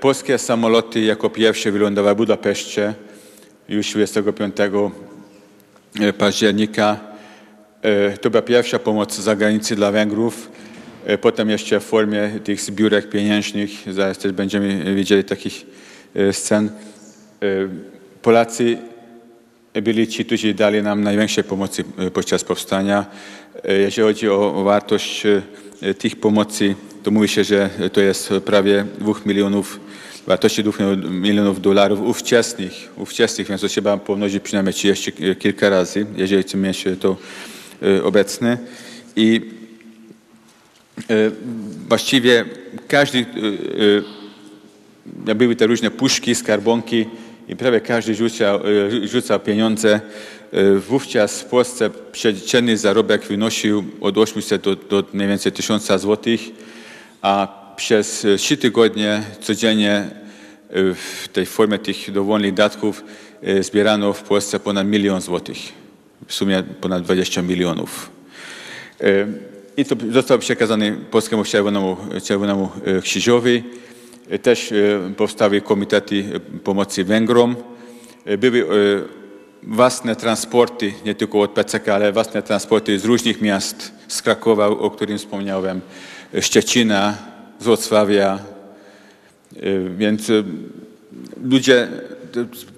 [0.00, 2.94] Polskie samoloty jako pierwsze wylądowały w Budapeszcie
[3.68, 4.56] już 25
[6.18, 7.09] października.
[7.82, 10.50] E, To była pierwsza pomoc z zagranicy dla Węgrów.
[11.06, 15.66] E, Potem jeszcze w formie tych zbiórek pieniężnych, zaraz też będziemy widzieli takich
[16.14, 16.70] e, scen.
[18.22, 18.78] Polacy
[19.82, 23.06] byli ci, którzy dali nam największe pomocy podczas powstania.
[23.64, 25.22] Jeśli chodzi o wartość
[25.98, 29.80] tych pomocy, to mówi się, że to jest prawie 2 milionów,
[30.26, 30.72] wartości 2
[31.10, 36.84] milionów dolarów ówczesnych, ówczesnych, więc to trzeba pomnożyć przynajmniej 30 kilka razy, jeżeli chcemy mieć
[37.00, 37.16] to
[37.82, 38.58] e, obecne.
[39.16, 39.40] I
[41.10, 41.30] e,
[41.88, 42.44] właściwie
[42.88, 43.26] każdy
[45.26, 47.06] e, były te różne puszki, skarbonki
[47.48, 48.60] i prawie każdy rzucał,
[49.04, 50.00] rzucał pieniądze.
[50.88, 56.40] Wówczas w Polsce przeciętny zarobek wynosił od 800 do, do mniej więcej 1000 złotych,
[57.22, 60.10] a przez e, trzy tygodnie codziennie
[60.94, 63.04] w tej formie tych dowolnych datków
[63.60, 65.79] zbierano w Polsce ponad milion złotych.
[66.26, 68.10] W sumie ponad 20 milionów.
[69.00, 69.26] E,
[69.76, 73.64] I to został przekazany Polskiemu Czerwonemu, Czerwonemu e, Krzyżowi.
[74.30, 74.74] E, Też
[75.16, 77.56] powstały komitety pomocy Węgrom.
[78.38, 78.66] Były
[79.62, 84.90] własne transporty, nie tylko od PCK, ale własne transporty z różnych miast, z Krakowa, o
[84.90, 85.80] którym wspomniałem,
[86.40, 87.18] Szczecina,
[87.58, 88.38] z Wrocławia.
[89.96, 90.32] Więc
[91.44, 91.88] ludzie,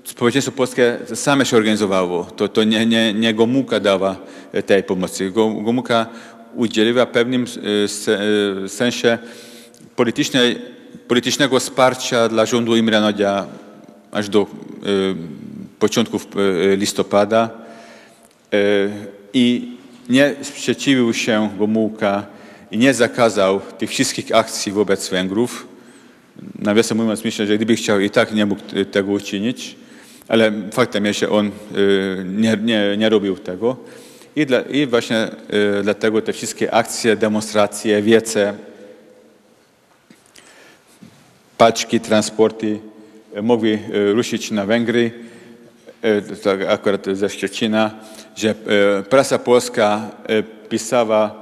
[0.04, 2.24] społeczeństwo polskie same się organizowało.
[2.24, 4.16] To, to nie, nie, nie Gomułka dała
[4.52, 5.30] e, tej pomocy.
[5.30, 6.06] Go- Gomułka
[6.54, 8.12] udzieliła pewnym e,
[8.64, 9.18] e, sensie
[9.96, 10.58] politycznej,
[11.08, 13.46] politycznego wsparcia dla rządu Imre Nadia
[14.12, 14.46] aż do
[15.78, 16.26] początków
[16.76, 17.50] listopada
[19.34, 19.72] i
[20.08, 22.26] nie sprzeciwił się Gomułka
[22.70, 25.66] i nie zakazał tych wszystkich akcji wobec Węgrów.
[26.58, 29.76] Nawiasem mówiąc, myślę, że gdyby chciał i tak nie mógł tego uczynić,
[30.28, 31.50] ale faktem jest, że on e,
[32.24, 33.76] nie, nie, nie robił tego.
[34.36, 35.30] I, dla, I właśnie e,
[35.82, 38.54] dlatego te wszystkie akcje, demonstracje, wiece,
[41.58, 42.78] paczki, transporty
[43.42, 45.10] mogły e, ruszyć na Węgry,
[46.42, 47.90] tak akurat ze Szczecina,
[48.36, 48.54] że
[49.10, 50.10] prasa polska
[50.68, 51.34] pisała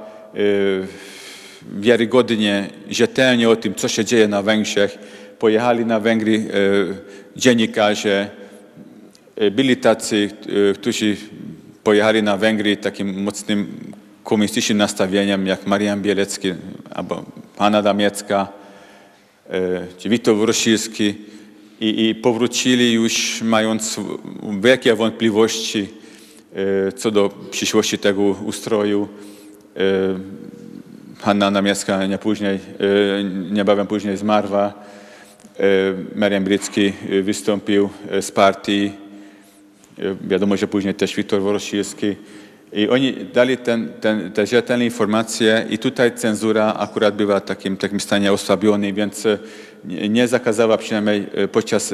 [1.79, 4.97] wiarygodnie, rzetelnie o tym, co się dzieje na Węgrzech.
[5.39, 8.29] Pojechali na Węgry e, dziennikarze,
[9.35, 10.29] e, byli tacy,
[10.69, 11.17] e, którzy
[11.83, 13.67] pojechali na Węgry takim mocnym
[14.23, 16.53] komunistycznym nastawieniem, jak Marian Bielecki
[16.89, 17.25] albo
[17.57, 18.47] Hanna Damiecka,
[19.97, 21.15] czy Witold Wrosilski
[21.81, 23.99] i, i powrócili już mając
[24.61, 25.87] wielkie wątpliwości
[26.95, 29.07] co do przyszłości tego ustroju.
[31.21, 34.73] Hanna Namiecka nie później, e, niebawem później zmarła.
[35.59, 35.63] E,
[36.15, 37.89] Marian Brycki e, wystąpił
[38.21, 38.91] z partii.
[40.21, 42.15] Wiadomo, że później też Wiktor Worosilski.
[42.73, 47.77] I oni dali ten, ten, te rzetelne informacje i tutaj cenzura akurat była w takim,
[47.77, 49.27] takim stanie osłabiony, więc
[49.85, 51.93] nie, zakazała przynajmniej podczas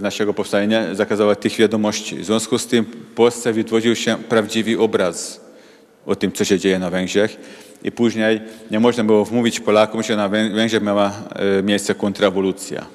[0.00, 2.16] naszego powstania, zakazała tych wiadomości.
[2.16, 5.40] W związku z tym w Polsce wytworzył się prawdziwy obraz
[6.06, 7.36] o tym, co się dzieje na Węgrzech.
[7.82, 8.40] I później
[8.70, 11.12] nie można było wmówić Polakom, że na Wę- Węgrzech miała
[11.58, 12.86] e, miejsce kontrrewolucja.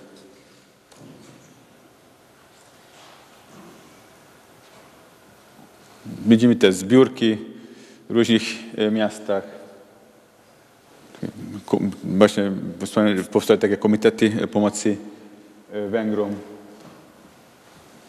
[6.26, 7.38] Widzimy te zbiórki
[8.10, 8.41] w różnych
[8.77, 9.43] e, miastach.
[12.03, 12.51] Właśnie
[13.31, 14.97] powstały takie komitety e, pomocy
[15.89, 16.35] Węgrom.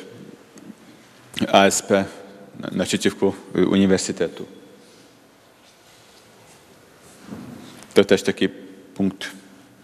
[1.52, 1.90] ASP
[2.60, 3.32] na- naprzeciwko
[3.70, 4.46] uniwersytetu.
[7.94, 8.48] To też taki
[8.94, 9.26] punkt,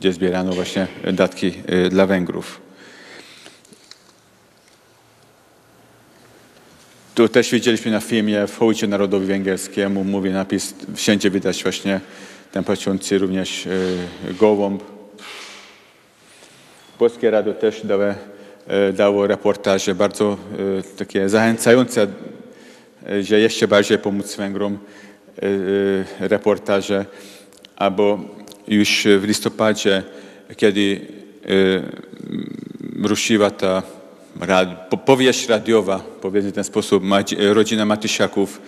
[0.01, 1.53] gdzie zbierano właśnie datki
[1.91, 2.61] dla Węgrów.
[7.15, 12.01] Tu też widzieliśmy na filmie w hołdzie narodowi węgierskiemu, mówi napis, wszędzie widać właśnie
[12.53, 13.71] ten patrzący również e,
[14.35, 14.83] gołąb.
[16.99, 18.05] Polskie Radio też dało,
[18.67, 20.37] e, dało reportaże bardzo
[20.79, 22.07] e, takie zachęcające,
[23.21, 24.79] że jeszcze bardziej pomóc Węgrom
[26.21, 27.07] reportaże,
[27.77, 28.21] albo
[28.69, 30.03] już w listopadzie,
[30.57, 31.01] kiedy
[33.03, 33.83] ruszyła ta
[35.05, 37.03] powieść radiowa, powiedzmy w ten sposób,
[37.39, 38.61] e, rodzina Matysiaków.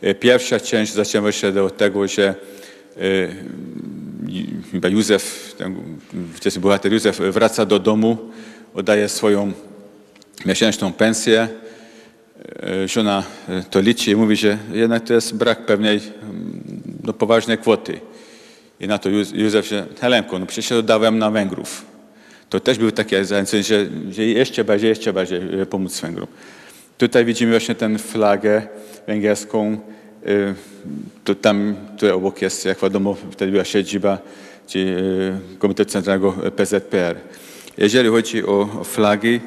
[0.00, 2.34] E, Pierwsza część zaczęła się od tego, że
[2.96, 3.02] e,
[4.72, 5.76] chyba Józef, ten
[6.34, 8.18] wczesny bohater Józef wraca do domu,
[8.74, 9.52] oddaje swoją
[10.46, 11.48] miesięczną pensję.
[12.86, 13.24] Żona
[13.70, 18.00] to liczy i mówi, że jednak to jest brak pewnej mm, no, poważnej kwoty.
[18.80, 21.95] I na to Józ- Józef się, Helenko, no przecież oddałem na Węgrów.
[22.50, 25.40] To też był takie zachęcenie, że, że jeszcze bardziej, jeszcze bardziej
[25.70, 26.26] pomóc Węgrom.
[26.98, 28.62] Tutaj widzimy właśnie tę flagę
[29.06, 29.78] węgierską.
[30.26, 30.54] e,
[31.24, 34.18] To tam, tutaj obok jest, jak wiadomo, wtedy była siedziba
[34.76, 34.78] e,
[35.58, 37.16] Komitetu Centralnego PZPR.
[37.78, 39.40] Jeżeli chodzi o flagi,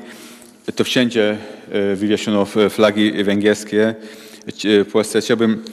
[0.76, 1.38] to wszędzie
[1.72, 3.96] e, wywieszono flagi węgierskie.
[4.64, 5.64] W Polsce chciałbym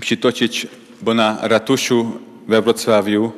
[0.00, 0.66] przytoczyć,
[1.02, 2.12] bo na ratuszu
[2.48, 3.32] we Wrocławiu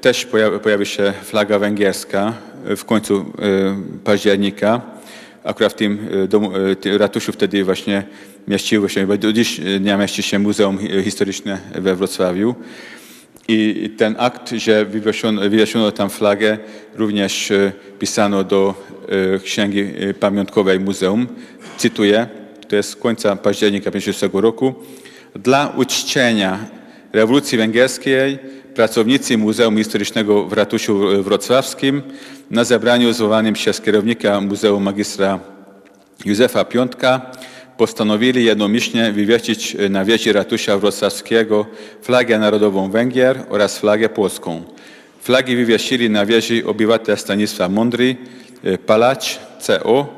[0.00, 0.26] też
[0.62, 2.34] pojawi, się flaga węgierska
[2.76, 3.24] w końcu e,
[4.04, 4.80] października.
[5.44, 6.52] Akurat w tym e, domu,
[6.86, 8.02] e, ratuszu wtedy właśnie
[8.48, 12.54] mieściło się, bo do dziś dnia mieści się Muzeum Hi- Historyczne we Wrocławiu.
[13.50, 16.58] I ten akt, że wywieszono, wywieszono tam flagę,
[16.94, 18.74] również e, pisano do
[19.34, 21.26] e, Księgi e, Pamiątkowej Muzeum.
[21.76, 22.26] Cytuję,
[22.68, 24.74] to jest z końca października 1956 roku.
[25.34, 26.58] Dla uczczenia
[27.12, 28.38] rewolucji węgierskiej
[28.78, 32.02] pracownicy Muzeum Historycznego w Ratuszu Wrocławskim
[32.50, 35.40] na zebraniu zwołanym przez kierownika Muzeum Magistra
[36.24, 37.30] Józefa Piątka
[37.76, 41.66] postanowili jednomyślnie wywiesić na wieży ratusza wrocławskiego
[42.02, 44.62] flagę narodową Węgier oraz flagę polską.
[45.22, 48.16] Flagi wywiesili na wieży obywatel Stanisław Mądry,
[48.64, 50.17] e, palacz CO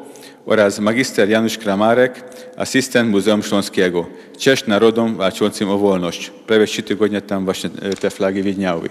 [0.51, 2.25] oraz magister Janusz Kramarek,
[2.57, 4.07] asystent Muzeum Śląskiego.
[4.39, 6.31] Cześć narodom walczącym o wolność.
[6.47, 8.89] Prawie trzy tygodnie tam właśnie e, te flagi widniały.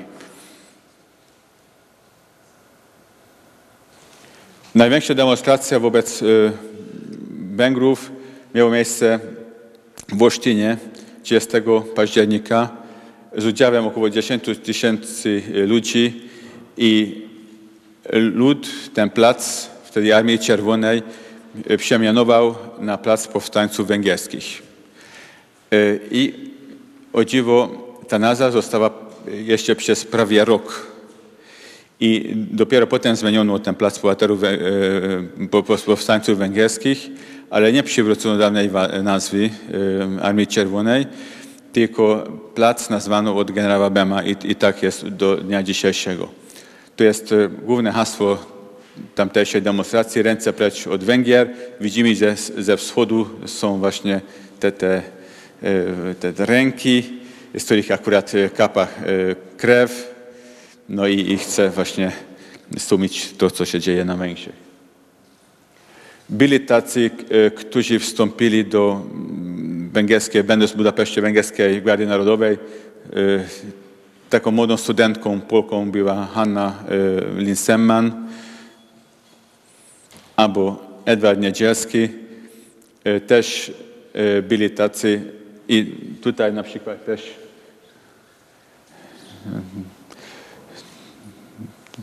[4.75, 6.25] Największa demonstracja wobec e,
[7.55, 8.11] Węgrów
[8.55, 9.19] miało miejsce
[10.13, 10.77] w Olsztynie
[11.23, 11.49] 30
[11.95, 12.69] października
[13.37, 16.29] z udziałem około 10 tysięcy ludzi
[16.77, 17.21] i
[18.13, 21.01] lud ten plac, wtedy Armii Czerwonej,
[21.77, 24.61] przemianował na Plac Powstańców Węgierskich.
[25.71, 25.75] E,
[26.11, 26.33] I
[27.13, 27.69] o dziwo
[28.07, 28.89] ta nazwa została
[29.27, 30.87] jeszcze przez prawie rok
[31.99, 35.47] i dopiero potem zmieniono ten plac e,
[35.85, 37.09] powstańców węgierskich,
[37.49, 38.69] ale nie przywrócono dawnej
[39.03, 39.49] nazwy
[40.19, 41.07] e, Armii Czerwonej,
[41.73, 42.23] tylko
[42.55, 46.27] plac nazwano od generała Bema i, i tak jest do dnia dzisiejszego.
[46.95, 48.37] To jest e, główne hasło
[49.15, 51.49] tamtejszej demonstracji, ręce precz od Węgier.
[51.81, 54.21] Widzimy, że ze wschodu są właśnie
[54.59, 55.01] te, te,
[55.63, 57.03] e, te, ręki,
[57.57, 58.87] z których akurat e, kapa e,
[59.57, 60.15] krew.
[60.89, 62.11] No i, i chce właśnie
[62.77, 64.69] stłumić to, co się dzieje na Węgrzech.
[66.29, 67.09] Byli tacy,
[67.55, 69.01] którzy wstąpili do
[69.93, 72.57] węgierskiej, będąc w Budapeszcie Węgierskiej Gwardii Narodowej.
[74.29, 76.83] Taką młodą studentką, Polką była Hanna
[77.37, 78.27] Linsemman
[80.39, 82.09] albo Edward Niedzielski.
[83.03, 83.71] E, Też
[84.13, 85.21] e, byli tacy
[85.67, 87.21] i tutaj na przykład też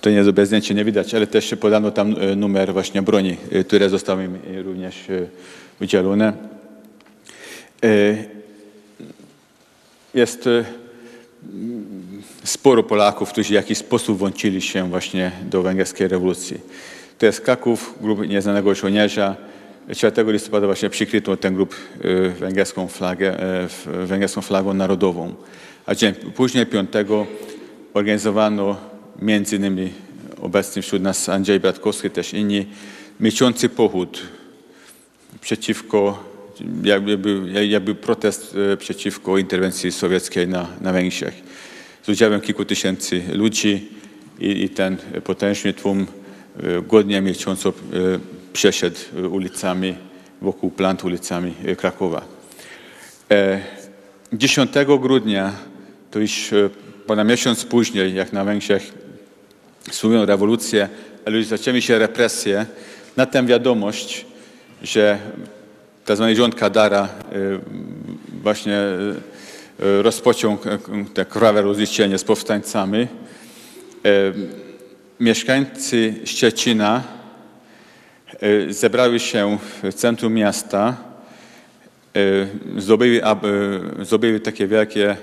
[0.01, 3.65] To nie jest zdjęcie nie widać, ale też podano tam e, numer właśnie broni, e,
[3.65, 5.27] które zostały im e, również e,
[5.81, 6.33] udzielone.
[7.85, 7.89] E,
[10.15, 10.65] Jest e,
[12.45, 16.61] sporo Polaków, którzy w jakiś sposób włączyli się właśnie do węgierskiej rewolucji.
[17.18, 19.36] To jest Kraków, grup nieznanego żołnierza.
[19.97, 25.34] 4 listopada właśnie przykryto ten grup e, węgierską flagę, f- węgierską flagą narodową.
[25.86, 26.90] A dzień później, 5
[27.94, 28.76] organizowano
[29.22, 29.93] między innymi
[30.40, 32.66] obecny wśród nas Andrzej Bratkowski, też inni,
[33.20, 34.22] miesiący pochód
[35.40, 36.24] przeciwko,
[36.82, 37.18] jakby,
[37.66, 41.34] jakby protest e, przeciwko interwencji sowieckiej na, na Węgrzech.
[42.02, 43.88] Z udziałem kilku tysięcy ludzi
[44.40, 46.06] i, i ten potężny tłum
[46.87, 47.73] godnie milcząco e,
[48.53, 49.95] przeszedł e, ulicami,
[50.43, 52.24] wokół plant ulicami e, Krakowa.
[53.31, 53.61] E,
[54.33, 54.70] 10
[55.01, 55.53] grudnia,
[56.11, 56.70] to już e,
[57.07, 58.93] ponad miesiąc później, jak na Węgrzech
[59.91, 60.89] słynną rewolucję,
[61.24, 62.66] ale już zaczęły się represje,
[63.16, 64.27] na tę wiadomość,
[64.83, 65.19] że
[66.07, 66.35] tzw.
[66.35, 67.61] rząd Kadara y,
[68.43, 68.78] właśnie
[69.81, 70.59] y, rozpoczął
[71.15, 73.07] te krwawe rozliczenie z powstańcami.
[75.20, 77.02] Mieszkańcy Szczecina
[78.43, 80.97] y, zebrali się w centrum miasta,
[82.16, 82.48] y,
[82.80, 85.16] zdobyli, aby, zdobyli takie wielkie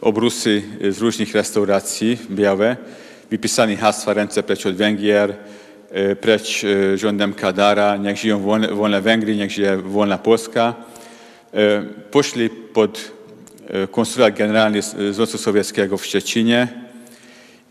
[0.00, 2.76] obrusy z różnych restauracji białe,
[3.30, 5.36] wypisali hasła ręce precz od Węgier,
[6.20, 6.62] precz
[6.94, 8.40] rządem Kadara, niech żyją
[8.74, 10.74] wolne, Węgry, niech żyje wolna Polska.
[12.10, 13.12] Poszli pod
[13.90, 16.68] konsulat generalny Związku Sowieckiego w Szczecinie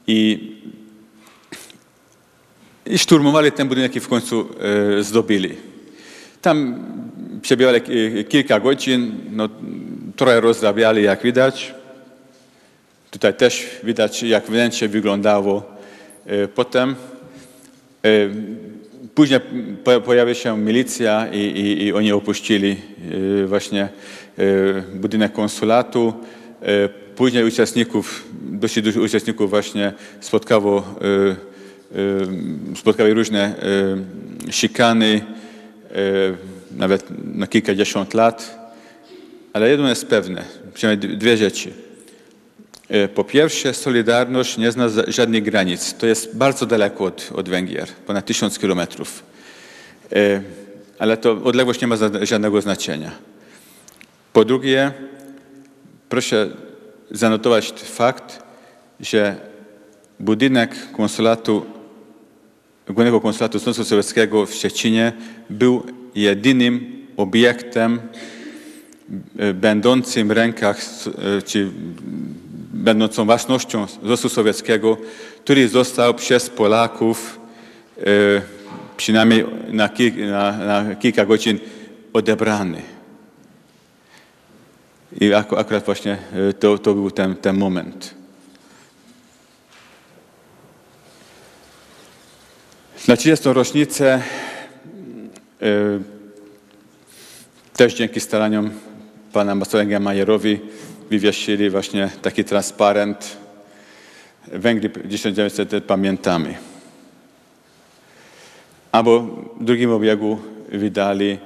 [0.08, 0.52] i
[2.90, 4.46] i szturmowali ten budynek i w końcu
[5.00, 5.56] e, zdobili.
[6.42, 6.86] Tam
[7.42, 7.82] przebierali
[8.20, 9.50] e, kilka godzin, no,
[10.16, 11.76] trochę rozrabiali, jak widać.
[13.12, 15.64] Tutaj też widać, jak wnętrze wyglądało.
[16.26, 16.96] E, Potem
[18.06, 18.10] e,
[19.16, 19.40] później
[19.84, 22.76] po- pojawiła się milicja i, i, i oni opuścili
[23.44, 23.92] e, właśnie e,
[24.96, 26.14] budynek konsulatu.
[26.62, 30.96] E, Później uczestników, dosyć dużo uczestników właśnie spotkało,
[32.76, 33.56] spotkały różne
[34.52, 35.22] szikany,
[35.92, 35.96] e,
[36.78, 37.06] nawet
[37.36, 38.58] na kilkadziesiąt lat.
[39.54, 40.44] Ale jedno jest pewne,
[40.74, 41.74] przynajmniej dwie rzeczy.
[42.90, 45.94] E, Po pierwsze, Solidarność nie zna żadnych granic.
[45.94, 49.24] To jest bardzo daleko od, od Węgier, ponad tysiąc kilometrów.
[50.12, 50.42] E,
[51.00, 53.12] Ale to odległość nie ma żadnego znaczenia.
[54.34, 54.92] Po drugie,
[56.10, 56.50] proszę
[57.12, 58.44] zanotować fakt,
[59.00, 59.36] że
[60.20, 61.77] budynek konsulatu,
[62.88, 65.14] Głównego Konsulatu Związku Sowieckiego w Szczecinie
[65.50, 65.84] był
[66.16, 68.00] jedynym obiektem
[69.40, 70.80] e, będącym w rękach,
[71.38, 71.72] e, czy
[72.74, 74.98] będącą własnością Związku Sowieckiego,
[75.44, 77.40] który został przez Polaków
[77.98, 78.04] e,
[78.98, 81.60] przynajmniej na, kil, na, na kilka godzin
[82.14, 82.82] odebrany.
[85.22, 86.18] I ak, akurat właśnie
[86.60, 88.16] to, to był ten, ten moment.
[93.06, 93.50] Na 30.
[93.54, 94.22] rocznicę
[95.62, 95.66] e,
[97.78, 98.70] też dzięki staraniom
[99.34, 100.60] pana ambasadora Majerowi
[101.10, 103.38] wywiesili właśnie taki transparent
[104.48, 106.56] Węgry 1900 pamiętamy.
[108.92, 109.20] Albo
[109.60, 111.38] w drugim obiegu wydali,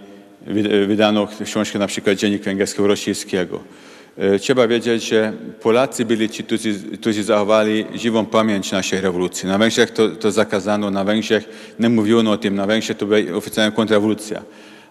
[0.48, 3.56] wy- wydano książkę na przykład Dziennik Węgierskiego-Rosyjskiego.
[3.56, 3.90] E,
[4.39, 9.47] Trzeba wiedzieć, że Polacy byli ci, którzy, którzy zachowali żywą pamięć naszej rewolucji.
[9.47, 13.38] Na Węgrzech to, to zakazano, na Węgrzech nie mówiono o tym, na Węgrzech to była
[13.38, 14.41] oficjalna kontrrewolucja.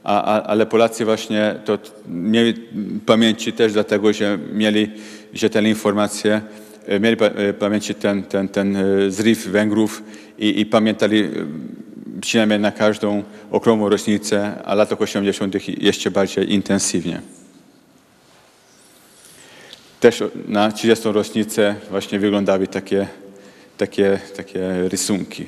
[0.05, 1.79] A, a, ale Polacy właśnie to
[2.09, 2.55] mieli
[3.07, 4.91] pamięci też dlatego, że mieli,
[5.53, 6.41] te informacje,
[6.87, 10.03] e, mieli pa, e, pamięci ten, ten, ten e, zryw Węgrów
[10.39, 11.29] i, i pamiętali e,
[12.21, 15.55] przynajmniej na każdą okrągłą rocznicę, a latach 80.
[15.83, 17.21] jeszcze bardziej intensywnie.
[20.01, 21.09] Też na 30.
[21.09, 23.09] rocznicę właśnie wyglądały takie,
[23.79, 25.47] takie, takie rysunki.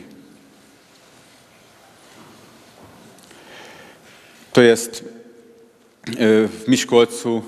[4.53, 5.05] To jest
[6.07, 6.15] e,
[6.49, 7.43] w Miszkolcu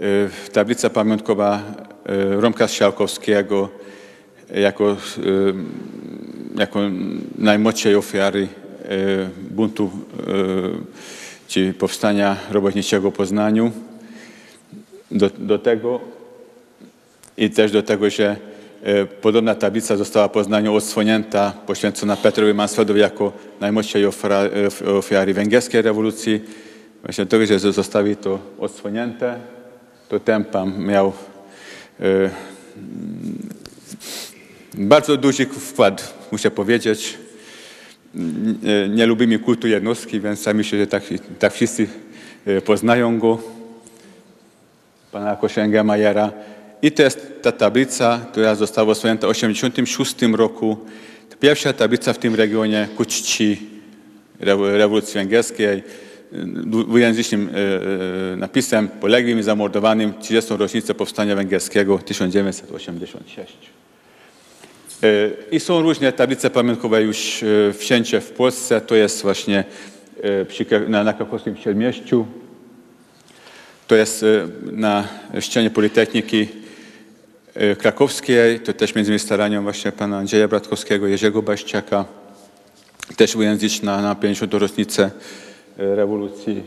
[0.00, 1.62] e, tablica pamiątkowa
[2.06, 3.68] e, Romka Strzałkowskiego
[4.54, 4.96] jako,
[6.56, 6.80] jako
[7.38, 8.48] najmłodszej ofiary
[9.50, 9.90] buntu
[11.48, 13.72] czy powstania robotniczego Poznaniu.
[15.10, 16.17] Do, do tego
[17.38, 18.36] i też do tego, że
[19.22, 23.32] podobna tablica została Poznaniu odsłonięta, poświęcona Petrowi Mansfeldowi jako
[24.08, 24.42] ofra,
[24.84, 26.40] e, ofiary węgierskiej rewolucji.
[27.04, 29.38] Właśnie tego, że zostawi to odsłonięte,
[30.08, 31.12] to tempa miał
[32.00, 32.30] e,
[34.74, 37.18] bardzo duży wkład, muszę powiedzieć.
[38.62, 41.02] Nie, nie lubimy kultu jednostki, więc sami się, że tak,
[41.38, 41.86] tak wszyscy
[42.46, 43.38] e, poznają go
[45.12, 46.32] pana Kosięga Majera.
[46.82, 50.76] I to jest ta tablica, która została oswojona w 1986 roku.
[51.30, 53.60] To pierwsza tablica w tym regionie ku czci
[54.40, 55.82] rew- rewolucji węgierskiej.
[56.66, 60.54] Dwujęzycznym e, e, napisem poległym i zamordowanym 30.
[60.56, 63.56] rocznicę powstania węgierskiego 1986.
[65.02, 68.80] E, I są różne tablice pamiątkowe już e, wszędzie w Polsce.
[68.80, 69.64] To jest właśnie
[70.88, 72.26] na, krakowskim Śródmieściu.
[73.86, 74.24] To jest
[74.72, 75.08] na
[75.40, 76.48] ścianie Politechniki
[77.78, 82.04] krakowskiej, to też między innymi staraniem właśnie pana Andrzeja Bratkowskiego, Jerzego Baściaka,
[83.16, 84.54] też ujęzyczyć na, na 50.
[84.54, 85.10] rocznicę
[85.78, 86.62] e, rewolucji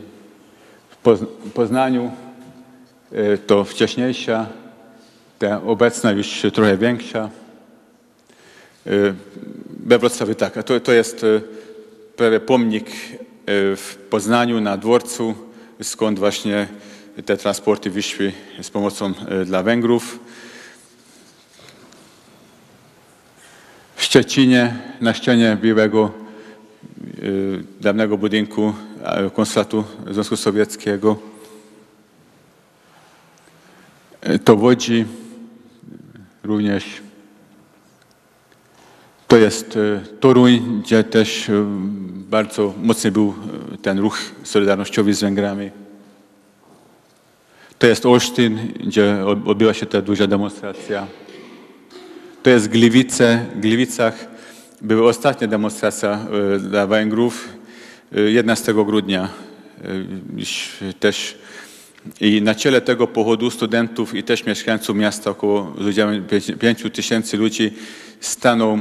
[0.90, 2.10] w Poz- Poznaniu.
[3.12, 4.46] E, To wcześniejsza,
[5.38, 7.30] ta obecna już trochę większa.
[9.86, 11.26] We Wrocławiu tak, to, to jest
[12.16, 12.90] prawie pomnik
[13.76, 15.34] w Poznaniu na dworcu,
[15.82, 16.68] skąd właśnie
[17.26, 18.32] te transporty wyszły
[18.62, 19.12] z pomocą
[19.46, 20.18] dla Węgrów.
[24.12, 26.10] Szczecinie na ścianie białego
[27.00, 27.10] e,
[27.80, 28.72] dawnego budynku
[29.34, 31.16] konsulatu Związku Sowieckiego.
[34.20, 35.04] E, To w Łodzi
[36.44, 36.84] również.
[39.28, 41.50] To jest e, Toruń, gdzie też
[42.30, 43.34] bardzo mocny był
[43.82, 45.70] ten ruch solidarnościowy z Węgrami.
[47.78, 51.06] To jest Olsztyn, gdzie od- odbyła się ta duża demonstracja.
[52.42, 53.46] To jest Gliwice.
[53.54, 54.26] W Gliwicach
[54.80, 57.48] była ostatnia demonstracja e, dla Węgrów
[58.16, 59.28] e, 11 grudnia.
[60.82, 61.38] e, też
[62.20, 66.26] i na czele tego pochodu studentów i też mieszkańców miasta, około powiedziałem,
[66.60, 67.70] 5 tysięcy ludzi,
[68.20, 68.80] stanął e,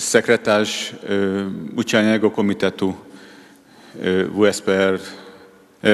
[0.00, 0.96] sekretarz e,
[1.76, 2.94] Uczelnianego Komitetu
[3.94, 4.98] e, WSPR,
[5.84, 5.88] e,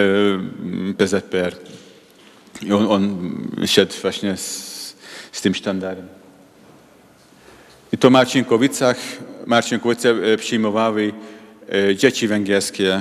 [0.98, 1.56] PZPR.
[2.62, 3.32] I on, on
[3.66, 4.96] szedł właśnie z,
[5.32, 6.17] z tym sztandarem.
[7.92, 8.96] I to w Marcinkowicach,
[9.46, 11.12] Marcinkowice e, przyjmowały
[11.90, 13.00] e, dzieci węgierskie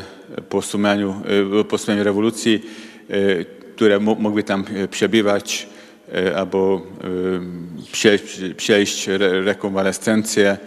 [0.49, 1.22] po sumieniu,
[1.59, 2.64] e, po sumieniu rewolucji,
[3.76, 5.68] które mo- mogły tam przebywać
[6.35, 6.81] albo
[7.91, 8.23] przejść,
[8.57, 10.57] przejść re- rekonwalescencję,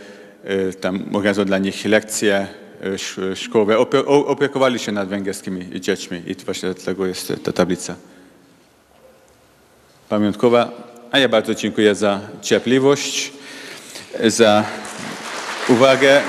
[0.81, 2.47] tam organizowano dla nich lekcje
[2.83, 6.23] sz- szkołowe, opiekowali się nad węgierskimi dziećmi.
[6.27, 7.97] I właśnie dlatego jest ta tablica.
[10.09, 10.71] Pamiątkowa.
[11.11, 13.33] A ja bardzo dziękuję za cierpliwość,
[14.27, 14.65] za
[15.69, 16.23] uwagę.